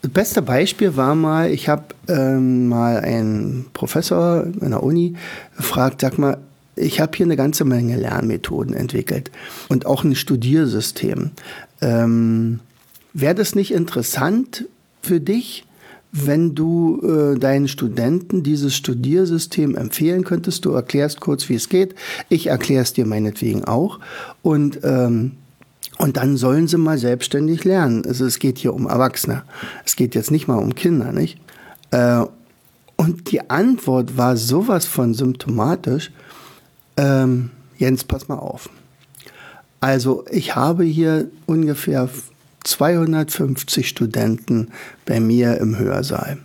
Das 0.00 0.10
beste 0.10 0.40
Beispiel 0.40 0.96
war 0.96 1.14
mal, 1.14 1.50
ich 1.50 1.68
habe 1.68 1.84
ähm, 2.08 2.66
mal 2.68 3.00
einen 3.00 3.66
Professor 3.74 4.44
in 4.44 4.70
der 4.70 4.82
Uni 4.82 5.14
gefragt, 5.54 6.00
sag 6.00 6.16
mal, 6.16 6.38
ich 6.76 7.00
habe 7.00 7.14
hier 7.14 7.26
eine 7.26 7.36
ganze 7.36 7.66
Menge 7.66 7.98
Lernmethoden 7.98 8.74
entwickelt 8.74 9.30
und 9.68 9.84
auch 9.84 10.02
ein 10.02 10.14
Studiersystem. 10.14 11.32
Ähm, 11.82 12.60
Wäre 13.12 13.34
das 13.34 13.54
nicht 13.54 13.74
interessant 13.74 14.64
für 15.02 15.20
dich, 15.20 15.66
wenn 16.10 16.54
du 16.54 17.02
äh, 17.02 17.38
deinen 17.38 17.68
Studenten 17.68 18.42
dieses 18.42 18.74
Studiersystem 18.74 19.76
empfehlen 19.76 20.24
könntest? 20.24 20.64
Du 20.64 20.70
erklärst 20.72 21.20
kurz, 21.20 21.50
wie 21.50 21.56
es 21.56 21.68
geht. 21.68 21.94
Ich 22.30 22.46
erkläre 22.46 22.82
es 22.82 22.94
dir 22.94 23.04
meinetwegen 23.04 23.66
auch. 23.66 24.00
Und 24.40 24.80
ähm, 24.84 25.32
und 25.98 26.16
dann 26.16 26.36
sollen 26.36 26.68
sie 26.68 26.78
mal 26.78 26.98
selbstständig 26.98 27.64
lernen. 27.64 28.04
Also 28.06 28.24
es 28.24 28.38
geht 28.38 28.58
hier 28.58 28.74
um 28.74 28.86
Erwachsene. 28.86 29.42
Es 29.84 29.96
geht 29.96 30.14
jetzt 30.14 30.30
nicht 30.30 30.48
mal 30.48 30.58
um 30.58 30.74
Kinder, 30.74 31.12
nicht? 31.12 31.38
Äh, 31.90 32.24
und 32.96 33.30
die 33.30 33.50
Antwort 33.50 34.16
war 34.16 34.36
sowas 34.36 34.86
von 34.86 35.14
symptomatisch. 35.14 36.10
Ähm, 36.96 37.50
Jens, 37.76 38.04
pass 38.04 38.28
mal 38.28 38.38
auf. 38.38 38.70
Also 39.80 40.24
ich 40.30 40.54
habe 40.54 40.84
hier 40.84 41.28
ungefähr 41.46 42.08
250 42.64 43.88
Studenten 43.88 44.68
bei 45.04 45.20
mir 45.20 45.58
im 45.58 45.78
Hörsaal. 45.78 46.38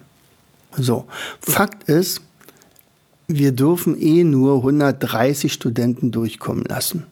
So, 0.77 1.05
Fakt 1.39 1.87
ist, 1.89 2.21
wir 3.27 3.51
dürfen 3.51 3.99
eh 3.99 4.23
nur 4.23 4.57
130 4.57 5.53
Studenten 5.53 6.11
durchkommen 6.11 6.65
lassen. 6.65 7.05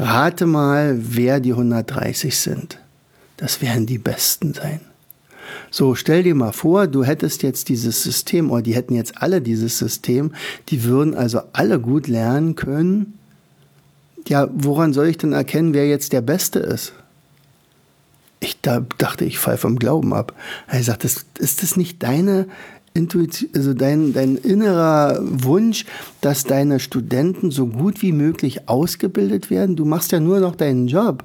Rate 0.00 0.46
mal, 0.46 0.96
wer 0.98 1.40
die 1.40 1.52
130 1.52 2.36
sind. 2.36 2.78
Das 3.36 3.60
werden 3.60 3.84
die 3.86 3.98
Besten 3.98 4.54
sein. 4.54 4.80
So, 5.70 5.94
stell 5.94 6.22
dir 6.22 6.34
mal 6.34 6.52
vor, 6.52 6.86
du 6.86 7.04
hättest 7.04 7.42
jetzt 7.42 7.68
dieses 7.68 8.02
System, 8.02 8.50
oder 8.50 8.62
die 8.62 8.74
hätten 8.74 8.94
jetzt 8.94 9.22
alle 9.22 9.40
dieses 9.40 9.78
System, 9.78 10.32
die 10.68 10.84
würden 10.84 11.14
also 11.14 11.42
alle 11.52 11.78
gut 11.78 12.08
lernen 12.08 12.54
können. 12.54 13.18
Ja, 14.26 14.48
woran 14.52 14.92
soll 14.92 15.08
ich 15.08 15.18
denn 15.18 15.32
erkennen, 15.32 15.74
wer 15.74 15.86
jetzt 15.86 16.12
der 16.12 16.22
Beste 16.22 16.60
ist? 16.60 16.92
Ich 18.40 18.60
da 18.62 18.84
dachte, 18.96 19.26
ich 19.26 19.38
fall 19.38 19.58
vom 19.58 19.78
Glauben 19.78 20.14
ab. 20.14 20.34
Er 20.66 20.82
sagt, 20.82 21.04
ist 21.04 21.62
das 21.62 21.76
nicht 21.76 22.02
deine 22.02 22.46
Intuition, 22.94 23.50
also 23.54 23.72
dein, 23.72 24.12
dein 24.12 24.36
innerer 24.36 25.18
Wunsch, 25.20 25.84
dass 26.20 26.44
deine 26.44 26.80
Studenten 26.80 27.50
so 27.50 27.66
gut 27.66 28.02
wie 28.02 28.12
möglich 28.12 28.68
ausgebildet 28.68 29.50
werden. 29.50 29.76
Du 29.76 29.84
machst 29.84 30.12
ja 30.12 30.20
nur 30.20 30.40
noch 30.40 30.56
deinen 30.56 30.88
Job. 30.88 31.22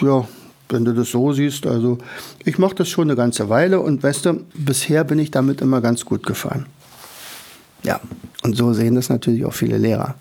Ja, 0.00 0.26
wenn 0.68 0.84
du 0.84 0.92
das 0.94 1.10
so 1.10 1.32
siehst, 1.32 1.66
also 1.66 1.98
ich 2.44 2.58
mache 2.58 2.74
das 2.74 2.88
schon 2.88 3.08
eine 3.08 3.16
ganze 3.16 3.48
Weile 3.48 3.80
und 3.80 4.02
weißt 4.02 4.26
du, 4.26 4.44
bisher 4.54 5.04
bin 5.04 5.18
ich 5.18 5.30
damit 5.30 5.60
immer 5.60 5.80
ganz 5.80 6.04
gut 6.04 6.26
gefahren. 6.26 6.66
Ja, 7.82 8.00
und 8.42 8.56
so 8.56 8.72
sehen 8.72 8.94
das 8.94 9.08
natürlich 9.08 9.44
auch 9.44 9.54
viele 9.54 9.78
Lehrer. 9.78 10.16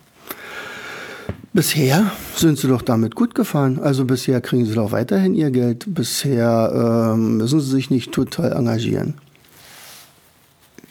Bisher 1.52 2.12
sind 2.36 2.60
sie 2.60 2.68
doch 2.68 2.84
damit 2.84 3.16
gut 3.16 3.34
gefahren. 3.34 3.80
Also 3.80 4.06
bisher 4.06 4.40
kriegen 4.40 4.66
sie 4.66 4.76
doch 4.76 4.92
weiterhin 4.92 5.34
ihr 5.34 5.50
Geld. 5.50 5.86
Bisher 5.88 7.12
ähm, 7.14 7.38
müssen 7.38 7.60
sie 7.60 7.72
sich 7.72 7.90
nicht 7.90 8.12
total 8.12 8.54
engagieren. 8.54 9.16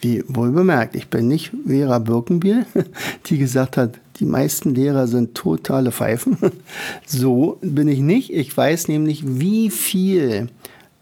Wie 0.01 0.23
wohl 0.27 0.51
bemerkt, 0.51 0.95
ich 0.95 1.07
bin 1.07 1.27
nicht 1.27 1.51
Vera 1.67 1.99
Birkenbiel, 1.99 2.65
die 3.27 3.37
gesagt 3.37 3.77
hat, 3.77 3.99
die 4.19 4.25
meisten 4.25 4.75
Lehrer 4.75 5.07
sind 5.07 5.35
totale 5.35 5.91
Pfeifen. 5.91 6.37
So 7.05 7.57
bin 7.61 7.87
ich 7.87 7.99
nicht. 7.99 8.31
Ich 8.31 8.55
weiß 8.55 8.87
nämlich, 8.87 9.23
wie 9.25 9.69
viel 9.69 10.49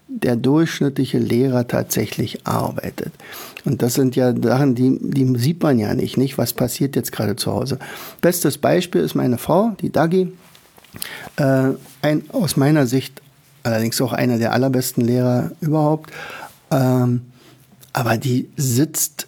der 0.08 0.36
durchschnittliche 0.36 1.18
Lehrer 1.18 1.68
tatsächlich 1.68 2.46
arbeitet. 2.46 3.12
Und 3.64 3.82
das 3.82 3.94
sind 3.94 4.16
ja 4.16 4.34
Sachen, 4.40 4.74
die, 4.74 4.98
die 5.00 5.38
sieht 5.38 5.62
man 5.62 5.78
ja 5.78 5.94
nicht, 5.94 6.16
nicht? 6.16 6.38
Was 6.38 6.54
passiert 6.54 6.96
jetzt 6.96 7.12
gerade 7.12 7.36
zu 7.36 7.52
Hause? 7.52 7.78
Bestes 8.22 8.56
Beispiel 8.56 9.02
ist 9.02 9.14
meine 9.14 9.36
Frau, 9.36 9.72
die 9.80 9.90
Dagi. 9.90 10.32
Äh, 11.36 11.70
ein, 12.00 12.22
aus 12.32 12.56
meiner 12.56 12.86
Sicht 12.86 13.20
allerdings 13.62 14.00
auch 14.00 14.14
einer 14.14 14.38
der 14.38 14.52
allerbesten 14.52 15.04
Lehrer 15.04 15.52
überhaupt. 15.60 16.10
Ähm, 16.70 17.22
aber 17.92 18.16
die 18.16 18.48
sitzt 18.56 19.26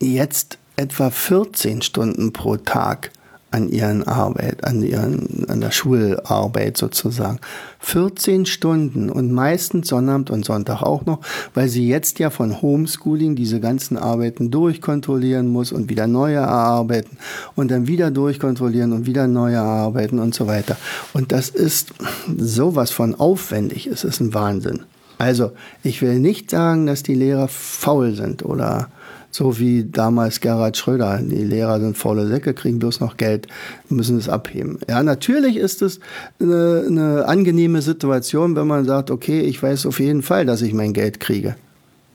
jetzt 0.00 0.58
etwa 0.76 1.10
14 1.10 1.82
Stunden 1.82 2.32
pro 2.32 2.56
Tag 2.56 3.10
an 3.50 3.70
ihren 3.70 4.02
Arbeit, 4.02 4.64
an 4.64 4.82
ihren, 4.82 5.48
an 5.48 5.60
der 5.60 5.70
Schularbeit 5.70 6.76
sozusagen. 6.76 7.38
14 7.80 8.44
Stunden 8.44 9.08
und 9.08 9.32
meistens 9.32 9.88
Sonnabend 9.88 10.30
und 10.30 10.44
Sonntag 10.44 10.82
auch 10.82 11.06
noch, 11.06 11.20
weil 11.54 11.68
sie 11.68 11.88
jetzt 11.88 12.18
ja 12.18 12.28
von 12.28 12.60
Homeschooling 12.60 13.36
diese 13.36 13.60
ganzen 13.60 13.96
Arbeiten 13.96 14.50
durchkontrollieren 14.50 15.48
muss 15.48 15.72
und 15.72 15.88
wieder 15.88 16.06
neue 16.06 16.36
erarbeiten 16.36 17.16
und 17.56 17.70
dann 17.70 17.86
wieder 17.86 18.10
durchkontrollieren 18.10 18.92
und 18.92 19.06
wieder 19.06 19.26
neue 19.26 19.56
erarbeiten 19.56 20.18
und 20.18 20.34
so 20.34 20.46
weiter. 20.46 20.76
Und 21.14 21.32
das 21.32 21.48
ist 21.48 21.94
sowas 22.36 22.90
von 22.90 23.14
aufwendig. 23.14 23.86
Es 23.86 24.04
ist 24.04 24.20
ein 24.20 24.34
Wahnsinn. 24.34 24.80
Also, 25.18 25.52
ich 25.82 26.00
will 26.00 26.20
nicht 26.20 26.50
sagen, 26.50 26.86
dass 26.86 27.02
die 27.02 27.14
Lehrer 27.14 27.48
faul 27.48 28.14
sind 28.14 28.44
oder 28.44 28.88
so 29.30 29.58
wie 29.58 29.84
damals 29.84 30.40
Gerhard 30.40 30.76
Schröder. 30.76 31.20
Die 31.22 31.44
Lehrer 31.44 31.80
sind 31.80 31.98
faule 31.98 32.26
Säcke, 32.26 32.54
kriegen 32.54 32.78
bloß 32.78 33.00
noch 33.00 33.16
Geld, 33.16 33.46
müssen 33.88 34.16
es 34.16 34.28
abheben. 34.28 34.78
Ja, 34.88 35.02
natürlich 35.02 35.56
ist 35.56 35.82
es 35.82 36.00
eine, 36.40 36.84
eine 36.86 37.24
angenehme 37.26 37.82
Situation, 37.82 38.56
wenn 38.56 38.66
man 38.66 38.84
sagt, 38.84 39.10
okay, 39.10 39.40
ich 39.40 39.62
weiß 39.62 39.86
auf 39.86 40.00
jeden 40.00 40.22
Fall, 40.22 40.46
dass 40.46 40.62
ich 40.62 40.72
mein 40.72 40.92
Geld 40.92 41.20
kriege. 41.20 41.56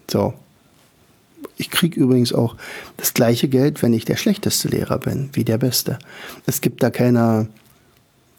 So. 0.10 0.34
Ich 1.56 1.70
kriege 1.70 2.00
übrigens 2.00 2.34
auch 2.34 2.56
das 2.98 3.14
gleiche 3.14 3.48
Geld, 3.48 3.84
wenn 3.84 3.94
ich 3.94 4.06
der 4.06 4.16
schlechteste 4.16 4.70
Lehrer 4.70 4.98
bin, 4.98 5.30
wie 5.34 5.44
der 5.44 5.60
Beste. 5.60 6.00
Es 6.48 6.62
gibt 6.62 6.82
da 6.82 6.90
keine, 6.90 7.48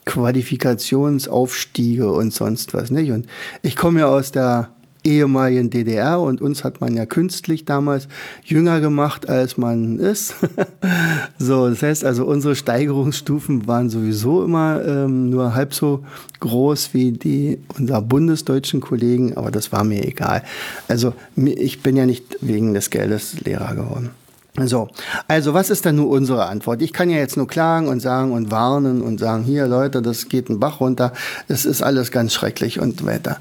Qualifikationsaufstiege 0.04 2.10
und 2.10 2.32
sonst 2.32 2.74
was 2.74 2.90
nicht. 2.90 3.10
Und 3.10 3.26
ich 3.62 3.76
komme 3.76 4.00
ja 4.00 4.06
aus 4.06 4.32
der 4.32 4.70
ehemaligen 5.04 5.70
DDR 5.70 6.20
und 6.20 6.40
uns 6.40 6.64
hat 6.64 6.80
man 6.80 6.96
ja 6.96 7.06
künstlich 7.06 7.64
damals 7.64 8.08
jünger 8.42 8.80
gemacht, 8.80 9.28
als 9.28 9.56
man 9.56 9.98
ist. 9.98 10.34
so, 11.38 11.68
das 11.68 11.82
heißt 11.82 12.04
also, 12.04 12.24
unsere 12.24 12.56
Steigerungsstufen 12.56 13.66
waren 13.66 13.90
sowieso 13.90 14.42
immer 14.42 14.82
ähm, 14.84 15.30
nur 15.30 15.54
halb 15.54 15.74
so 15.74 16.04
groß 16.40 16.94
wie 16.94 17.12
die 17.12 17.58
unserer 17.78 18.02
bundesdeutschen 18.02 18.80
Kollegen, 18.80 19.36
aber 19.36 19.50
das 19.50 19.72
war 19.72 19.84
mir 19.84 20.04
egal. 20.04 20.42
Also 20.88 21.12
ich 21.36 21.82
bin 21.82 21.96
ja 21.96 22.06
nicht 22.06 22.38
wegen 22.40 22.74
des 22.74 22.90
Geldes 22.90 23.40
Lehrer 23.40 23.74
geworden. 23.74 24.10
So, 24.56 24.88
also 25.26 25.52
was 25.52 25.68
ist 25.68 25.84
denn 25.84 25.96
nur 25.96 26.08
unsere 26.10 26.46
Antwort? 26.46 26.80
Ich 26.80 26.92
kann 26.92 27.10
ja 27.10 27.16
jetzt 27.16 27.36
nur 27.36 27.48
klagen 27.48 27.88
und 27.88 27.98
sagen 27.98 28.30
und 28.30 28.52
warnen 28.52 29.02
und 29.02 29.18
sagen, 29.18 29.42
hier 29.42 29.66
Leute, 29.66 30.00
das 30.00 30.28
geht 30.28 30.48
ein 30.48 30.60
Bach 30.60 30.78
runter, 30.78 31.12
es 31.48 31.64
ist 31.64 31.82
alles 31.82 32.12
ganz 32.12 32.32
schrecklich 32.34 32.78
und 32.78 33.04
weiter. 33.04 33.38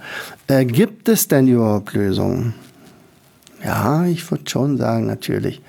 Äh, 0.47 0.65
gibt 0.65 1.07
es 1.09 1.27
denn 1.27 1.47
überhaupt 1.47 1.93
Lösungen? 1.93 2.55
Ja, 3.63 4.05
ich 4.05 4.29
würde 4.31 4.49
schon 4.49 4.77
sagen, 4.77 5.05
natürlich. 5.05 5.61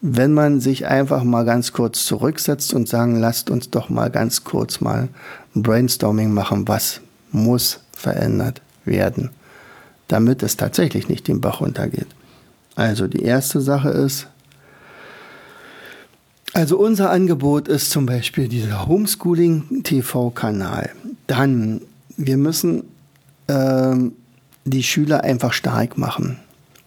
wenn 0.00 0.34
man 0.34 0.60
sich 0.60 0.86
einfach 0.86 1.24
mal 1.24 1.44
ganz 1.44 1.72
kurz 1.72 2.04
zurücksetzt 2.04 2.74
und 2.74 2.88
sagen, 2.88 3.18
lasst 3.18 3.50
uns 3.50 3.70
doch 3.70 3.88
mal 3.88 4.10
ganz 4.10 4.44
kurz 4.44 4.80
mal 4.80 5.08
ein 5.54 5.62
Brainstorming 5.62 6.32
machen, 6.32 6.68
was 6.68 7.00
muss 7.32 7.80
verändert 7.92 8.60
werden, 8.84 9.30
damit 10.08 10.42
es 10.42 10.56
tatsächlich 10.56 11.08
nicht 11.08 11.28
den 11.28 11.40
Bach 11.40 11.60
runtergeht. 11.60 12.08
Also 12.76 13.06
die 13.06 13.22
erste 13.22 13.60
Sache 13.60 13.88
ist, 13.88 14.28
also 16.56 16.78
unser 16.78 17.10
Angebot 17.10 17.68
ist 17.68 17.90
zum 17.90 18.06
Beispiel 18.06 18.48
dieser 18.48 18.88
Homeschooling-TV-Kanal. 18.88 20.88
Dann, 21.26 21.82
wir 22.16 22.38
müssen 22.38 22.84
ähm, 23.46 24.12
die 24.64 24.82
Schüler 24.82 25.22
einfach 25.22 25.52
stark 25.52 25.98
machen 25.98 26.38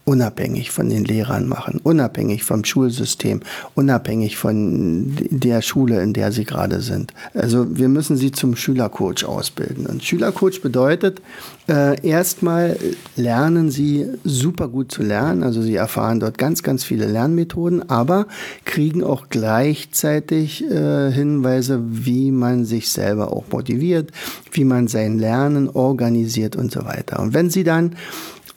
unabhängig 0.10 0.72
von 0.72 0.90
den 0.90 1.06
Lehrern 1.06 1.48
machen, 1.48 1.80
unabhängig 1.84 2.44
vom 2.44 2.66
Schulsystem, 2.66 3.42
unabhängig 3.76 4.38
von 4.38 5.16
der 5.30 5.62
Schule, 5.62 6.02
in 6.02 6.14
der 6.14 6.32
sie 6.32 6.46
gerade 6.46 6.82
sind. 6.82 7.14
Also 7.36 7.78
wir 7.78 7.90
müssen 7.90 8.18
sie 8.18 8.32
zum 8.32 8.56
Schülercoach 8.56 9.24
ausbilden. 9.24 9.86
Und 9.86 10.04
Schülercoach 10.04 10.64
bedeutet, 10.64 11.22
äh, 11.68 12.02
erstmal 12.02 12.76
lernen 13.18 13.70
sie 13.70 14.08
super 14.24 14.68
gut 14.68 14.92
zu 14.92 15.04
lernen, 15.04 15.44
also 15.44 15.62
sie 15.62 15.76
erfahren 15.76 16.20
dort 16.20 16.40
ganz, 16.40 16.64
ganz 16.64 16.84
viele 16.84 17.06
Lernmethoden, 17.06 17.88
aber 17.88 18.26
kriegen 18.66 19.04
auch 19.04 19.28
gleichzeitig 19.30 20.64
äh, 20.64 21.12
Hinweise, 21.12 21.84
wie 21.88 22.32
man 22.32 22.66
sich 22.66 22.90
selber 22.90 23.32
auch 23.32 23.44
motiviert, 23.52 24.10
wie 24.54 24.64
man 24.64 24.88
sein 24.88 25.20
Lernen 25.20 25.70
organisiert 25.70 26.56
und 26.56 26.72
so 26.72 26.84
weiter. 26.86 27.20
Und 27.20 27.36
wenn 27.36 27.52
sie 27.52 27.64
dann 27.64 27.96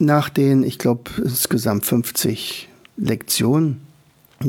nach 0.03 0.29
den, 0.29 0.63
ich 0.63 0.79
glaube, 0.79 1.11
insgesamt 1.19 1.87
50 1.87 2.69
Lektionen 2.97 3.81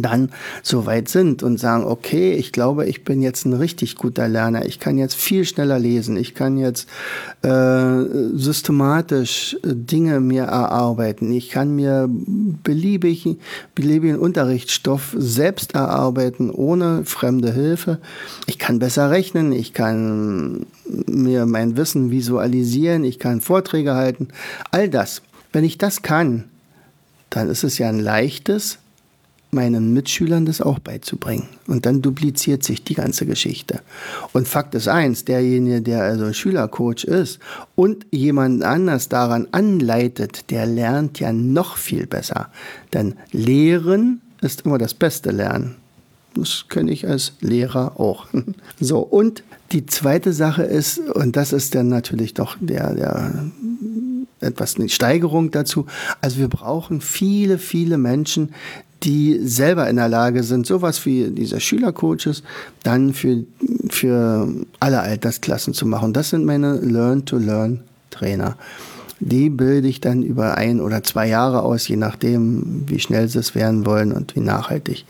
dann 0.02 0.32
so 0.62 0.86
weit 0.86 1.08
sind 1.10 1.44
und 1.44 1.60
sagen, 1.60 1.86
okay, 1.86 2.34
ich 2.34 2.52
glaube, 2.52 2.86
ich 2.88 3.04
bin 3.04 3.22
jetzt 3.22 3.46
ein 3.46 3.54
richtig 3.54 3.96
guter 3.96 4.28
Lerner, 4.28 4.66
ich 4.66 4.80
kann 4.80 4.98
jetzt 4.98 5.16
viel 5.16 5.46
schneller 5.46 5.80
lesen, 5.80 6.18
ich 6.18 6.34
kann 6.34 6.58
jetzt 6.58 6.88
äh, 7.42 8.04
systematisch 8.34 9.56
äh, 9.64 9.76
Dinge 9.76 10.20
mir 10.20 10.44
erarbeiten, 10.44 11.32
ich 11.32 11.50
kann 11.50 11.76
mir 11.76 12.10
beliebig, 12.10 13.38
beliebigen 13.76 14.20
Unterrichtsstoff 14.20 15.16
selbst 15.18 15.76
erarbeiten, 15.76 16.50
ohne 16.50 17.06
fremde 17.06 17.54
Hilfe, 17.54 18.00
ich 18.48 18.60
kann 18.60 18.80
besser 18.80 19.12
rechnen, 19.12 19.52
ich 19.52 19.74
kann 19.74 20.66
mir 20.86 21.46
mein 21.46 21.78
Wissen 21.78 22.12
visualisieren, 22.12 23.04
ich 23.04 23.20
kann 23.20 23.42
Vorträge 23.42 23.94
halten, 23.94 24.30
all 24.72 24.90
das 24.90 25.22
wenn 25.54 25.64
ich 25.64 25.78
das 25.78 26.02
kann, 26.02 26.46
dann 27.30 27.50
ist 27.50 27.64
es 27.64 27.78
ja 27.78 27.90
ein 27.90 28.00
leichtes, 28.00 28.80
meinen 29.54 29.94
Mitschülern 29.94 30.46
das 30.46 30.62
auch 30.62 30.80
beizubringen. 30.80 31.48
Und 31.68 31.86
dann 31.86 32.02
dupliziert 32.02 32.64
sich 32.64 32.84
die 32.84 32.96
ganze 32.96 33.26
Geschichte. 33.26 33.82
Und 34.34 34.48
Fakt 34.48 34.76
ist 34.76 34.88
eins, 34.88 35.26
derjenige, 35.26 35.82
der 35.82 36.04
also 36.04 36.34
Schülercoach 36.34 37.06
ist 37.06 37.40
und 37.76 38.06
jemand 38.12 38.64
anders 38.64 39.10
daran 39.10 39.48
anleitet, 39.52 40.50
der 40.50 40.66
lernt 40.66 41.20
ja 41.20 41.32
noch 41.32 41.78
viel 41.78 42.08
besser. 42.08 42.50
Denn 42.94 43.16
Lehren 43.32 44.22
ist 44.42 44.62
immer 44.62 44.78
das 44.78 44.94
beste 44.94 45.32
Lernen. 45.32 45.76
Das 46.36 46.66
kenne 46.68 46.92
ich 46.92 47.08
als 47.08 47.34
Lehrer 47.40 48.00
auch. 48.00 48.28
So, 48.80 49.00
und 49.00 49.44
die 49.72 49.86
zweite 49.86 50.34
Sache 50.34 50.64
ist, 50.64 51.00
und 51.00 51.38
das 51.38 51.54
ist 51.54 51.74
dann 51.74 51.88
natürlich 51.88 52.34
doch 52.34 52.58
der, 52.60 52.94
der 52.96 53.46
etwas 54.44 54.76
eine 54.76 54.90
Steigerung 54.90 55.52
dazu. 55.52 55.86
Also 56.22 56.38
wir 56.38 56.48
brauchen 56.48 57.02
viele, 57.02 57.58
viele 57.58 57.98
Menschen, 57.98 58.54
die 59.04 59.40
selber 59.44 59.90
in 59.90 59.98
der 59.98 60.08
Lage 60.08 60.44
sind, 60.44 60.66
sowas 60.66 61.06
wie 61.06 61.30
diese 61.30 61.60
Schülercoaches 61.60 62.44
dann 62.84 63.14
für, 63.14 63.44
für 63.90 64.48
alle 64.80 65.02
Altersklassen 65.02 65.74
zu 65.74 65.86
machen. 65.86 66.14
Das 66.14 66.30
sind 66.30 66.46
meine 66.46 66.76
Learn-to-Learn-Trainer. 66.78 68.58
Die 69.20 69.50
bilde 69.50 69.88
ich 69.88 70.02
dann 70.02 70.24
über 70.24 70.58
ein 70.58 70.82
oder 70.82 71.04
zwei 71.04 71.28
Jahre 71.28 71.62
aus, 71.64 71.88
je 71.88 71.96
nachdem, 71.96 72.84
wie 72.88 73.00
schnell 73.00 73.30
sie 73.30 73.40
es 73.40 73.56
werden 73.56 73.86
wollen 73.86 74.12
und 74.12 74.36
wie 74.36 74.42
nachhaltig. 74.42 75.06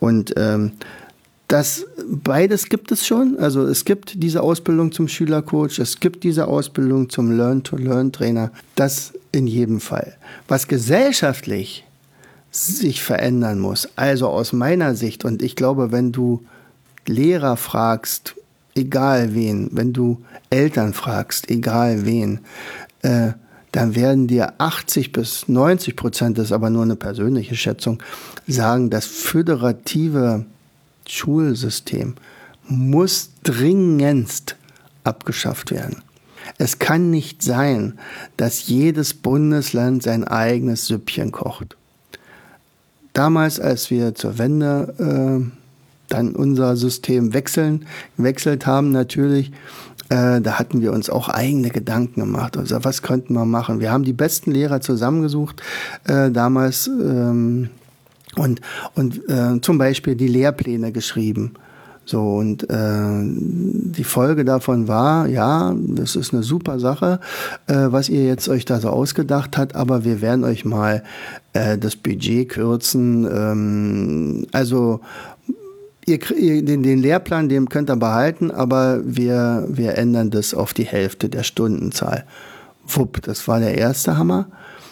Und 0.00 0.34
ähm, 0.36 0.72
das 1.52 1.84
beides 2.08 2.70
gibt 2.70 2.90
es 2.92 3.06
schon. 3.06 3.38
Also 3.38 3.66
es 3.66 3.84
gibt 3.84 4.22
diese 4.22 4.42
Ausbildung 4.42 4.90
zum 4.90 5.06
Schülercoach, 5.06 5.78
es 5.80 6.00
gibt 6.00 6.24
diese 6.24 6.48
Ausbildung 6.48 7.10
zum 7.10 7.30
Learn-to-Learn-Trainer. 7.30 8.50
Das 8.74 9.12
in 9.32 9.46
jedem 9.46 9.78
Fall. 9.80 10.16
Was 10.48 10.66
gesellschaftlich 10.66 11.84
sich 12.50 13.02
verändern 13.02 13.58
muss, 13.58 13.86
also 13.96 14.28
aus 14.28 14.54
meiner 14.54 14.94
Sicht, 14.94 15.26
und 15.26 15.42
ich 15.42 15.54
glaube, 15.54 15.92
wenn 15.92 16.10
du 16.10 16.42
Lehrer 17.06 17.58
fragst, 17.58 18.34
egal 18.74 19.34
wen, 19.34 19.68
wenn 19.72 19.92
du 19.92 20.22
Eltern 20.48 20.94
fragst, 20.94 21.50
egal 21.50 22.06
wen, 22.06 22.40
äh, 23.02 23.32
dann 23.72 23.94
werden 23.94 24.26
dir 24.26 24.54
80 24.56 25.12
bis 25.12 25.48
90 25.48 25.96
Prozent, 25.96 26.38
das 26.38 26.46
ist 26.46 26.52
aber 26.52 26.70
nur 26.70 26.82
eine 26.82 26.96
persönliche 26.96 27.56
Schätzung, 27.56 28.02
sagen, 28.46 28.88
dass 28.88 29.04
föderative 29.04 30.46
Schulsystem 31.06 32.14
muss 32.68 33.30
dringendst 33.42 34.56
abgeschafft 35.04 35.70
werden. 35.70 36.02
Es 36.58 36.78
kann 36.78 37.10
nicht 37.10 37.42
sein, 37.42 37.98
dass 38.36 38.66
jedes 38.66 39.14
Bundesland 39.14 40.02
sein 40.02 40.24
eigenes 40.24 40.86
Süppchen 40.86 41.32
kocht. 41.32 41.76
Damals, 43.12 43.60
als 43.60 43.90
wir 43.90 44.14
zur 44.14 44.38
Wende 44.38 44.94
äh, 44.98 45.58
dann 46.08 46.34
unser 46.34 46.76
System 46.76 47.32
wechseln, 47.32 47.86
gewechselt 48.16 48.66
haben, 48.66 48.90
natürlich, 48.90 49.50
äh, 50.08 50.40
da 50.40 50.58
hatten 50.58 50.80
wir 50.80 50.92
uns 50.92 51.10
auch 51.10 51.28
eigene 51.28 51.70
Gedanken 51.70 52.20
gemacht. 52.20 52.56
Also 52.56 52.84
was 52.84 53.02
könnten 53.02 53.34
wir 53.34 53.44
machen? 53.44 53.80
Wir 53.80 53.90
haben 53.92 54.04
die 54.04 54.12
besten 54.12 54.50
Lehrer 54.50 54.80
zusammengesucht, 54.80 55.62
äh, 56.04 56.30
damals 56.30 56.86
ähm, 56.86 57.70
und, 58.36 58.60
und 58.94 59.28
äh, 59.28 59.60
zum 59.60 59.78
Beispiel 59.78 60.14
die 60.14 60.28
Lehrpläne 60.28 60.92
geschrieben. 60.92 61.54
So, 62.04 62.36
und 62.36 62.68
äh, 62.68 63.22
die 63.22 64.04
Folge 64.04 64.44
davon 64.44 64.88
war, 64.88 65.28
ja, 65.28 65.74
das 65.76 66.16
ist 66.16 66.32
eine 66.32 66.42
super 66.42 66.80
Sache, 66.80 67.20
äh, 67.68 67.74
was 67.74 68.08
ihr 68.08 68.24
jetzt 68.24 68.48
euch 68.48 68.64
da 68.64 68.80
so 68.80 68.88
ausgedacht 68.88 69.56
habt, 69.56 69.76
aber 69.76 70.04
wir 70.04 70.20
werden 70.20 70.44
euch 70.44 70.64
mal 70.64 71.04
äh, 71.52 71.78
das 71.78 71.94
Budget 71.94 72.48
kürzen. 72.48 73.24
Ähm, 73.24 74.46
also 74.50 75.00
ihr, 76.04 76.18
ihr, 76.32 76.64
den, 76.64 76.82
den 76.82 76.98
Lehrplan, 76.98 77.48
den 77.48 77.68
könnt 77.68 77.88
ihr 77.88 77.96
behalten, 77.96 78.50
aber 78.50 79.00
wir, 79.04 79.66
wir 79.68 79.96
ändern 79.96 80.30
das 80.30 80.54
auf 80.54 80.74
die 80.74 80.86
Hälfte 80.86 81.28
der 81.28 81.44
Stundenzahl. 81.44 82.24
Wupp, 82.84 83.22
das 83.22 83.46
war 83.46 83.60
der 83.60 83.78
erste 83.78 84.16
Hammer. 84.18 84.48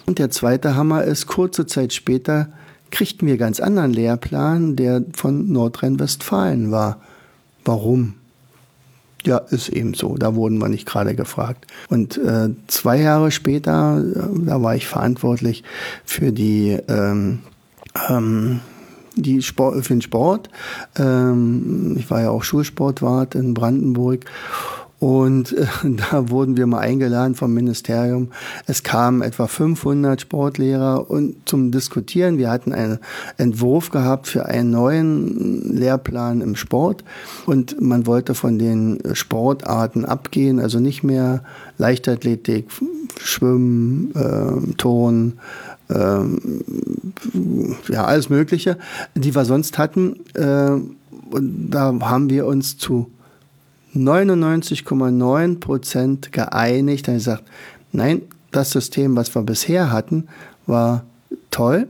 Und 0.06 0.20
der 0.20 0.30
zweite 0.30 0.76
Hammer 0.76 1.02
ist, 1.02 1.26
kurze 1.26 1.66
Zeit 1.66 1.92
später 1.92 2.50
kriegten 2.90 3.26
wir 3.26 3.36
ganz 3.36 3.60
anderen 3.60 3.92
Lehrplan, 3.92 4.76
der 4.76 5.02
von 5.12 5.52
Nordrhein-Westfalen 5.52 6.70
war. 6.70 7.00
Warum? 7.64 8.14
Ja, 9.24 9.38
ist 9.38 9.68
eben 9.68 9.94
so. 9.94 10.16
Da 10.16 10.34
wurden 10.34 10.58
wir 10.58 10.68
nicht 10.68 10.86
gerade 10.86 11.14
gefragt. 11.14 11.66
Und 11.88 12.16
äh, 12.16 12.50
zwei 12.68 12.98
Jahre 13.00 13.30
später, 13.30 14.02
äh, 14.02 14.44
da 14.46 14.62
war 14.62 14.74
ich 14.74 14.86
verantwortlich 14.86 15.62
für 16.04 16.32
die, 16.32 16.78
ähm, 16.88 17.40
ähm, 18.08 18.60
die 19.16 19.42
Sport, 19.42 19.84
für 19.84 19.94
den 19.94 20.00
Sport. 20.00 20.48
Ähm, 20.96 21.96
ich 21.98 22.10
war 22.10 22.22
ja 22.22 22.30
auch 22.30 22.44
Schulsportwart 22.44 23.34
in 23.34 23.52
Brandenburg 23.52 24.24
und 25.00 25.52
äh, 25.56 25.66
da 26.10 26.28
wurden 26.28 26.56
wir 26.56 26.66
mal 26.66 26.80
eingeladen 26.80 27.34
vom 27.34 27.52
Ministerium. 27.54 28.28
Es 28.66 28.82
kamen 28.82 29.22
etwa 29.22 29.46
500 29.46 30.20
Sportlehrer 30.20 31.10
und 31.10 31.36
zum 31.48 31.72
Diskutieren. 31.72 32.36
Wir 32.38 32.50
hatten 32.50 32.72
einen 32.72 32.98
Entwurf 33.38 33.90
gehabt 33.90 34.28
für 34.28 34.44
einen 34.44 34.70
neuen 34.70 35.74
Lehrplan 35.74 36.42
im 36.42 36.54
Sport 36.54 37.02
und 37.46 37.80
man 37.80 38.06
wollte 38.06 38.34
von 38.34 38.58
den 38.58 39.00
Sportarten 39.14 40.04
abgehen, 40.04 40.60
also 40.60 40.78
nicht 40.80 41.02
mehr 41.02 41.42
Leichtathletik, 41.78 42.68
Schwimmen, 43.18 44.14
äh, 44.14 44.74
Turnen, 44.76 45.38
äh, 45.88 46.20
ja 47.90 48.04
alles 48.04 48.28
Mögliche, 48.28 48.76
die 49.14 49.34
wir 49.34 49.46
sonst 49.46 49.78
hatten. 49.78 50.20
Äh, 50.34 50.72
und 51.30 51.70
da 51.70 51.94
haben 52.02 52.28
wir 52.28 52.44
uns 52.44 52.76
zu 52.76 53.10
99,9 53.94 55.60
Prozent 55.60 56.32
geeinigt. 56.32 57.08
Dann 57.08 57.14
gesagt, 57.14 57.44
nein, 57.92 58.22
das 58.50 58.70
System, 58.70 59.16
was 59.16 59.34
wir 59.34 59.42
bisher 59.42 59.92
hatten, 59.92 60.28
war 60.66 61.04
toll. 61.50 61.86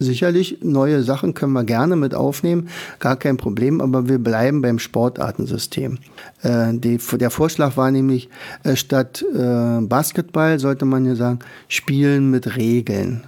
Sicherlich, 0.00 0.58
neue 0.60 1.02
Sachen 1.04 1.34
können 1.34 1.52
wir 1.52 1.62
gerne 1.64 1.94
mit 1.94 2.14
aufnehmen, 2.14 2.68
gar 2.98 3.16
kein 3.16 3.36
Problem, 3.36 3.80
aber 3.80 4.08
wir 4.08 4.18
bleiben 4.18 4.60
beim 4.60 4.80
Sportartensystem. 4.80 5.98
Äh, 6.42 6.74
die, 6.74 6.98
der 6.98 7.30
Vorschlag 7.30 7.76
war 7.76 7.90
nämlich, 7.90 8.28
äh, 8.64 8.74
statt 8.74 9.24
äh, 9.34 9.80
Basketball 9.80 10.58
sollte 10.58 10.84
man 10.84 11.06
ja 11.06 11.14
sagen, 11.14 11.38
spielen 11.68 12.30
mit 12.30 12.56
Regeln. 12.56 13.22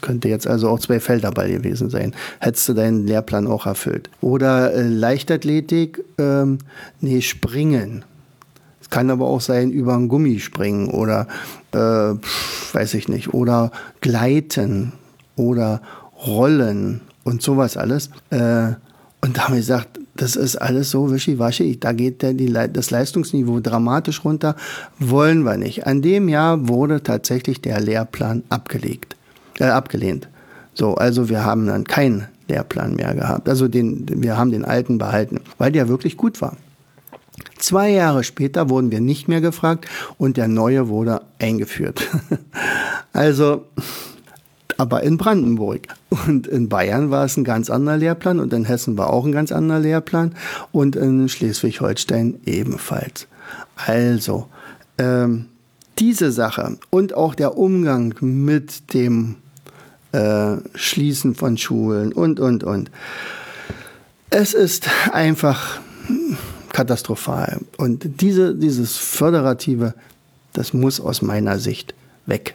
Könnte 0.00 0.28
jetzt 0.28 0.46
also 0.46 0.68
auch 0.68 0.78
zwei 0.78 1.00
Felderball 1.00 1.50
gewesen 1.50 1.90
sein. 1.90 2.14
Hättest 2.40 2.68
du 2.68 2.74
deinen 2.74 3.06
Lehrplan 3.06 3.46
auch 3.46 3.66
erfüllt. 3.66 4.10
Oder 4.20 4.72
äh, 4.74 4.88
Leichtathletik, 4.88 6.02
ähm, 6.18 6.58
nee, 7.00 7.20
Springen. 7.20 8.04
Es 8.80 8.90
kann 8.90 9.10
aber 9.10 9.26
auch 9.26 9.40
sein, 9.40 9.70
über 9.70 9.94
einen 9.94 10.08
Gummi 10.08 10.40
springen 10.40 10.88
oder, 10.88 11.28
äh, 11.72 11.78
weiß 11.78 12.94
ich 12.94 13.08
nicht, 13.08 13.34
oder 13.34 13.70
Gleiten 14.00 14.92
oder 15.36 15.80
Rollen 16.26 17.00
und 17.24 17.42
sowas 17.42 17.76
alles. 17.76 18.10
Äh, 18.30 18.72
und 19.22 19.36
da 19.36 19.44
haben 19.44 19.54
wir 19.54 19.60
gesagt, 19.60 20.00
das 20.14 20.36
ist 20.36 20.56
alles 20.56 20.90
so 20.90 21.10
wischiwaschi. 21.10 21.78
Da 21.78 21.92
geht 21.92 22.22
der, 22.22 22.34
die, 22.34 22.52
das 22.52 22.90
Leistungsniveau 22.90 23.60
dramatisch 23.60 24.24
runter. 24.24 24.56
Wollen 24.98 25.44
wir 25.44 25.56
nicht. 25.56 25.86
An 25.86 26.02
dem 26.02 26.28
Jahr 26.28 26.68
wurde 26.68 27.02
tatsächlich 27.02 27.60
der 27.60 27.80
Lehrplan 27.80 28.42
abgelegt, 28.48 29.16
äh, 29.60 29.64
abgelehnt. 29.64 30.28
So, 30.74 30.94
also 30.94 31.28
wir 31.28 31.44
haben 31.44 31.66
dann 31.66 31.84
keinen 31.84 32.28
Lehrplan 32.48 32.96
mehr 32.96 33.14
gehabt. 33.14 33.48
Also 33.48 33.68
den, 33.68 34.06
wir 34.22 34.36
haben 34.36 34.50
den 34.50 34.64
alten 34.64 34.98
behalten, 34.98 35.40
weil 35.58 35.72
der 35.72 35.88
wirklich 35.88 36.16
gut 36.16 36.40
war. 36.40 36.56
Zwei 37.58 37.90
Jahre 37.90 38.24
später 38.24 38.70
wurden 38.70 38.90
wir 38.90 39.00
nicht 39.00 39.28
mehr 39.28 39.40
gefragt 39.40 39.86
und 40.18 40.36
der 40.36 40.48
neue 40.48 40.88
wurde 40.88 41.22
eingeführt. 41.38 42.08
also 43.12 43.66
aber 44.80 45.02
in 45.02 45.18
Brandenburg. 45.18 45.88
Und 46.26 46.46
in 46.46 46.70
Bayern 46.70 47.10
war 47.10 47.26
es 47.26 47.36
ein 47.36 47.44
ganz 47.44 47.68
anderer 47.68 47.98
Lehrplan 47.98 48.40
und 48.40 48.52
in 48.54 48.64
Hessen 48.64 48.96
war 48.96 49.12
auch 49.12 49.26
ein 49.26 49.32
ganz 49.32 49.52
anderer 49.52 49.78
Lehrplan 49.78 50.34
und 50.72 50.96
in 50.96 51.28
Schleswig-Holstein 51.28 52.40
ebenfalls. 52.46 53.28
Also, 53.76 54.46
ähm, 54.96 55.46
diese 55.98 56.32
Sache 56.32 56.78
und 56.88 57.12
auch 57.12 57.34
der 57.34 57.58
Umgang 57.58 58.14
mit 58.20 58.94
dem 58.94 59.36
äh, 60.12 60.56
Schließen 60.74 61.34
von 61.34 61.56
Schulen 61.56 62.12
und, 62.12 62.40
und, 62.40 62.64
und. 62.64 62.90
Es 64.30 64.54
ist 64.54 64.88
einfach 65.12 65.80
katastrophal. 66.72 67.60
Und 67.76 68.20
diese, 68.20 68.54
dieses 68.54 68.96
Föderative, 68.96 69.94
das 70.52 70.72
muss 70.72 71.00
aus 71.00 71.22
meiner 71.22 71.58
Sicht 71.58 71.94
weg. 72.26 72.54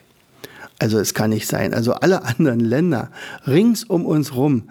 Also 0.79 0.99
es 0.99 1.13
kann 1.13 1.29
nicht 1.29 1.47
sein. 1.47 1.73
Also 1.73 1.93
alle 1.93 2.23
anderen 2.23 2.59
Länder 2.59 3.09
rings 3.47 3.83
um 3.83 4.05
uns 4.05 4.35
rum, 4.35 4.63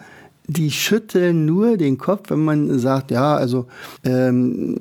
die 0.47 0.70
schütteln 0.70 1.47
nur 1.47 1.77
den 1.77 1.97
Kopf, 1.97 2.31
wenn 2.31 2.44
man 2.44 2.79
sagt, 2.79 3.11
ja, 3.11 3.35
also 3.35 3.66
ähm, 4.05 4.79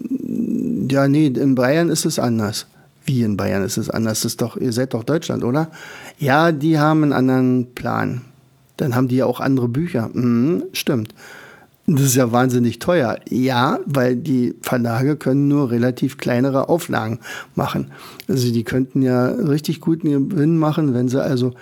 ja, 0.89 1.07
nee, 1.07 1.27
in 1.27 1.55
Bayern 1.55 1.89
ist 1.89 2.05
es 2.05 2.19
anders. 2.19 2.67
Wie 3.05 3.23
in 3.23 3.37
Bayern 3.37 3.63
ist 3.63 3.77
es 3.77 3.89
anders? 3.89 4.21
Das 4.21 4.33
ist 4.33 4.41
doch, 4.41 4.57
ihr 4.57 4.71
seid 4.71 4.93
doch 4.93 5.03
Deutschland, 5.03 5.43
oder? 5.43 5.69
Ja, 6.17 6.51
die 6.51 6.79
haben 6.79 7.03
einen 7.03 7.13
anderen 7.13 7.73
Plan. 7.75 8.21
Dann 8.77 8.95
haben 8.95 9.07
die 9.07 9.17
ja 9.17 9.25
auch 9.25 9.39
andere 9.39 9.67
Bücher. 9.67 10.09
Mhm, 10.13 10.63
stimmt. 10.73 11.13
Das 11.85 12.01
ist 12.01 12.15
ja 12.15 12.31
wahnsinnig 12.31 12.79
teuer. 12.79 13.19
Ja, 13.29 13.79
weil 13.85 14.15
die 14.15 14.55
Verlage 14.61 15.17
können 15.17 15.49
nur 15.49 15.69
relativ 15.69 16.17
kleinere 16.17 16.69
Auflagen 16.69 17.19
machen. 17.55 17.91
Also 18.29 18.53
die 18.53 18.63
könnten 18.63 19.01
ja 19.01 19.27
richtig 19.27 19.81
guten 19.81 20.29
Gewinn 20.29 20.57
machen, 20.57 20.93
wenn 20.93 21.09
sie 21.09 21.21
also 21.21 21.53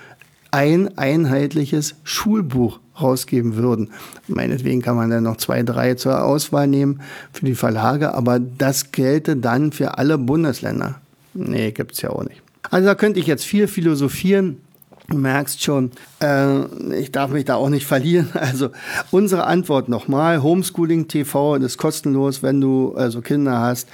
ein 0.51 0.95
einheitliches 0.97 1.95
Schulbuch 2.03 2.79
rausgeben 3.01 3.55
würden. 3.55 3.89
Meinetwegen 4.27 4.81
kann 4.81 4.95
man 4.95 5.09
dann 5.09 5.23
noch 5.23 5.37
zwei, 5.37 5.63
drei 5.63 5.95
zur 5.95 6.23
Auswahl 6.23 6.67
nehmen 6.67 7.01
für 7.33 7.45
die 7.45 7.55
Verlage, 7.55 8.13
aber 8.13 8.39
das 8.39 8.91
gelte 8.91 9.37
dann 9.37 9.71
für 9.71 9.97
alle 9.97 10.19
Bundesländer. 10.19 11.01
Nee, 11.33 11.71
gibt's 11.71 12.01
ja 12.01 12.09
auch 12.09 12.23
nicht. 12.23 12.41
Also 12.69 12.87
da 12.87 12.95
könnte 12.95 13.19
ich 13.19 13.27
jetzt 13.27 13.45
viel 13.45 13.67
philosophieren. 13.67 14.57
Du 15.07 15.17
merkst 15.17 15.61
schon, 15.61 15.91
äh, 16.21 16.95
ich 16.95 17.11
darf 17.11 17.31
mich 17.31 17.45
da 17.45 17.55
auch 17.55 17.69
nicht 17.69 17.85
verlieren. 17.85 18.29
Also 18.33 18.69
unsere 19.11 19.45
Antwort 19.45 19.89
nochmal, 19.89 20.41
Homeschooling 20.41 21.07
TV, 21.07 21.55
ist 21.55 21.77
kostenlos, 21.77 22.43
wenn 22.43 22.61
du 22.61 22.93
also 22.95 23.21
Kinder 23.21 23.59
hast, 23.59 23.89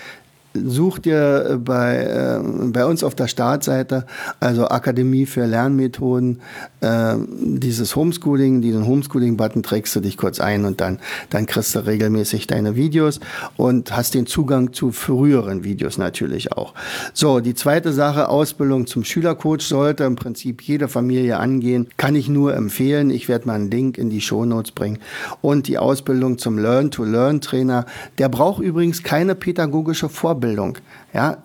such 0.66 1.00
dir 1.00 1.50
äh, 1.52 1.58
bei, 1.58 1.98
äh, 1.98 2.40
bei 2.70 2.86
uns 2.86 3.04
auf 3.04 3.16
der 3.16 3.28
Startseite, 3.28 4.06
also 4.40 4.68
Akademie 4.68 5.26
für 5.26 5.46
Lernmethoden, 5.46 6.42
äh, 6.82 7.16
dieses 7.42 7.96
Homeschooling, 7.96 8.62
diesen 8.62 8.86
Homeschooling-Button 8.86 9.64
trägst 9.64 9.96
du 9.96 10.00
dich 10.00 10.18
kurz 10.18 10.40
ein 10.40 10.66
und 10.66 10.82
dann, 10.82 11.00
dann 11.30 11.46
kriegst 11.46 11.76
du 11.76 11.86
regelmäßig 11.86 12.48
deine 12.48 12.76
Videos 12.76 13.20
und 13.56 13.96
hast 13.96 14.14
den 14.14 14.26
Zugang 14.26 14.74
zu 14.74 14.92
früheren 14.92 15.64
Videos 15.64 15.98
natürlich 15.98 16.54
auch. 16.54 16.74
So, 17.14 17.40
die 17.40 17.56
zweite 17.56 17.94
Sache, 17.94 18.30
Ausbildung 18.30 18.88
zum 18.88 19.04
Schülercoach 19.04 19.62
sollte 19.62 20.04
im 20.04 20.16
Prinzip 20.16 20.62
jede 20.62 20.88
Familie 20.88 21.38
angehen. 21.38 21.88
Kann 21.98 22.16
ich 22.16 22.30
nur 22.30 22.56
empfehlen. 22.56 23.10
Ich 23.10 23.28
werde 23.28 23.48
mal 23.48 23.56
einen 23.56 23.72
Link 23.72 23.98
in 23.98 24.10
die 24.10 24.22
Show 24.22 24.46
Notes 24.46 24.72
bringen. 24.72 25.00
Und 25.42 25.68
die 25.68 25.78
Ausbildung 25.78 26.38
zum 26.38 26.58
Learn-to-Learn-Trainer, 26.58 27.86
der 28.18 28.30
braucht 28.30 28.62
übrigens 28.62 29.04
keine 29.04 29.36
pädagogische 29.36 30.10
Vorbildung. 30.10 30.47
Vorbildung. 30.48 30.78
Ja, 31.14 31.38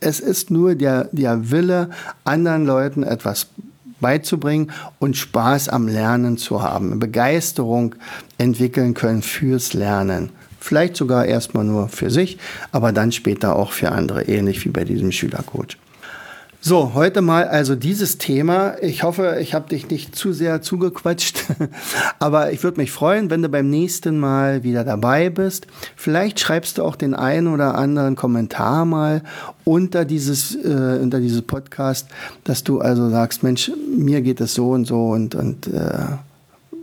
es 0.00 0.20
ist 0.20 0.50
nur 0.50 0.74
der, 0.74 1.08
der 1.12 1.50
Wille, 1.50 1.90
anderen 2.24 2.66
Leuten 2.66 3.02
etwas 3.02 3.48
beizubringen 4.00 4.72
und 4.98 5.16
Spaß 5.16 5.68
am 5.68 5.86
Lernen 5.86 6.36
zu 6.36 6.62
haben, 6.62 6.98
Begeisterung 6.98 7.94
entwickeln 8.38 8.94
können 8.94 9.22
fürs 9.22 9.74
Lernen. 9.74 10.30
Vielleicht 10.60 10.96
sogar 10.96 11.24
erstmal 11.24 11.64
nur 11.64 11.88
für 11.88 12.10
sich, 12.10 12.38
aber 12.70 12.92
dann 12.92 13.12
später 13.12 13.56
auch 13.56 13.72
für 13.72 13.90
andere, 13.90 14.22
ähnlich 14.22 14.64
wie 14.64 14.70
bei 14.70 14.84
diesem 14.84 15.12
Schülercoach. 15.12 15.76
So, 16.64 16.94
heute 16.94 17.22
mal 17.22 17.48
also 17.48 17.74
dieses 17.74 18.18
Thema. 18.18 18.80
Ich 18.80 19.02
hoffe, 19.02 19.38
ich 19.40 19.52
habe 19.52 19.68
dich 19.68 19.90
nicht 19.90 20.14
zu 20.14 20.32
sehr 20.32 20.62
zugequatscht, 20.62 21.42
aber 22.20 22.52
ich 22.52 22.62
würde 22.62 22.80
mich 22.80 22.92
freuen, 22.92 23.30
wenn 23.30 23.42
du 23.42 23.48
beim 23.48 23.68
nächsten 23.68 24.16
Mal 24.20 24.62
wieder 24.62 24.84
dabei 24.84 25.28
bist. 25.28 25.66
Vielleicht 25.96 26.38
schreibst 26.38 26.78
du 26.78 26.84
auch 26.84 26.94
den 26.94 27.14
einen 27.14 27.48
oder 27.48 27.74
anderen 27.74 28.14
Kommentar 28.14 28.84
mal 28.84 29.24
unter 29.64 30.04
dieses 30.04 30.54
äh, 30.54 31.00
unter 31.02 31.18
dieses 31.18 31.42
Podcast, 31.42 32.06
dass 32.44 32.62
du 32.62 32.80
also 32.80 33.10
sagst, 33.10 33.42
Mensch, 33.42 33.72
mir 33.98 34.20
geht 34.20 34.40
es 34.40 34.54
so 34.54 34.70
und 34.70 34.84
so 34.84 35.08
und 35.08 35.34
und 35.34 35.66
äh, 35.66 36.16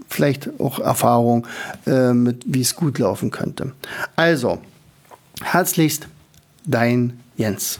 vielleicht 0.10 0.60
auch 0.60 0.80
Erfahrung 0.80 1.48
äh, 1.88 2.12
mit, 2.12 2.44
wie 2.48 2.60
es 2.60 2.76
gut 2.76 3.00
laufen 3.00 3.32
könnte. 3.32 3.72
Also, 4.18 4.60
herzlichst, 5.42 6.10
dein 6.66 7.18
Jens. 7.38 7.80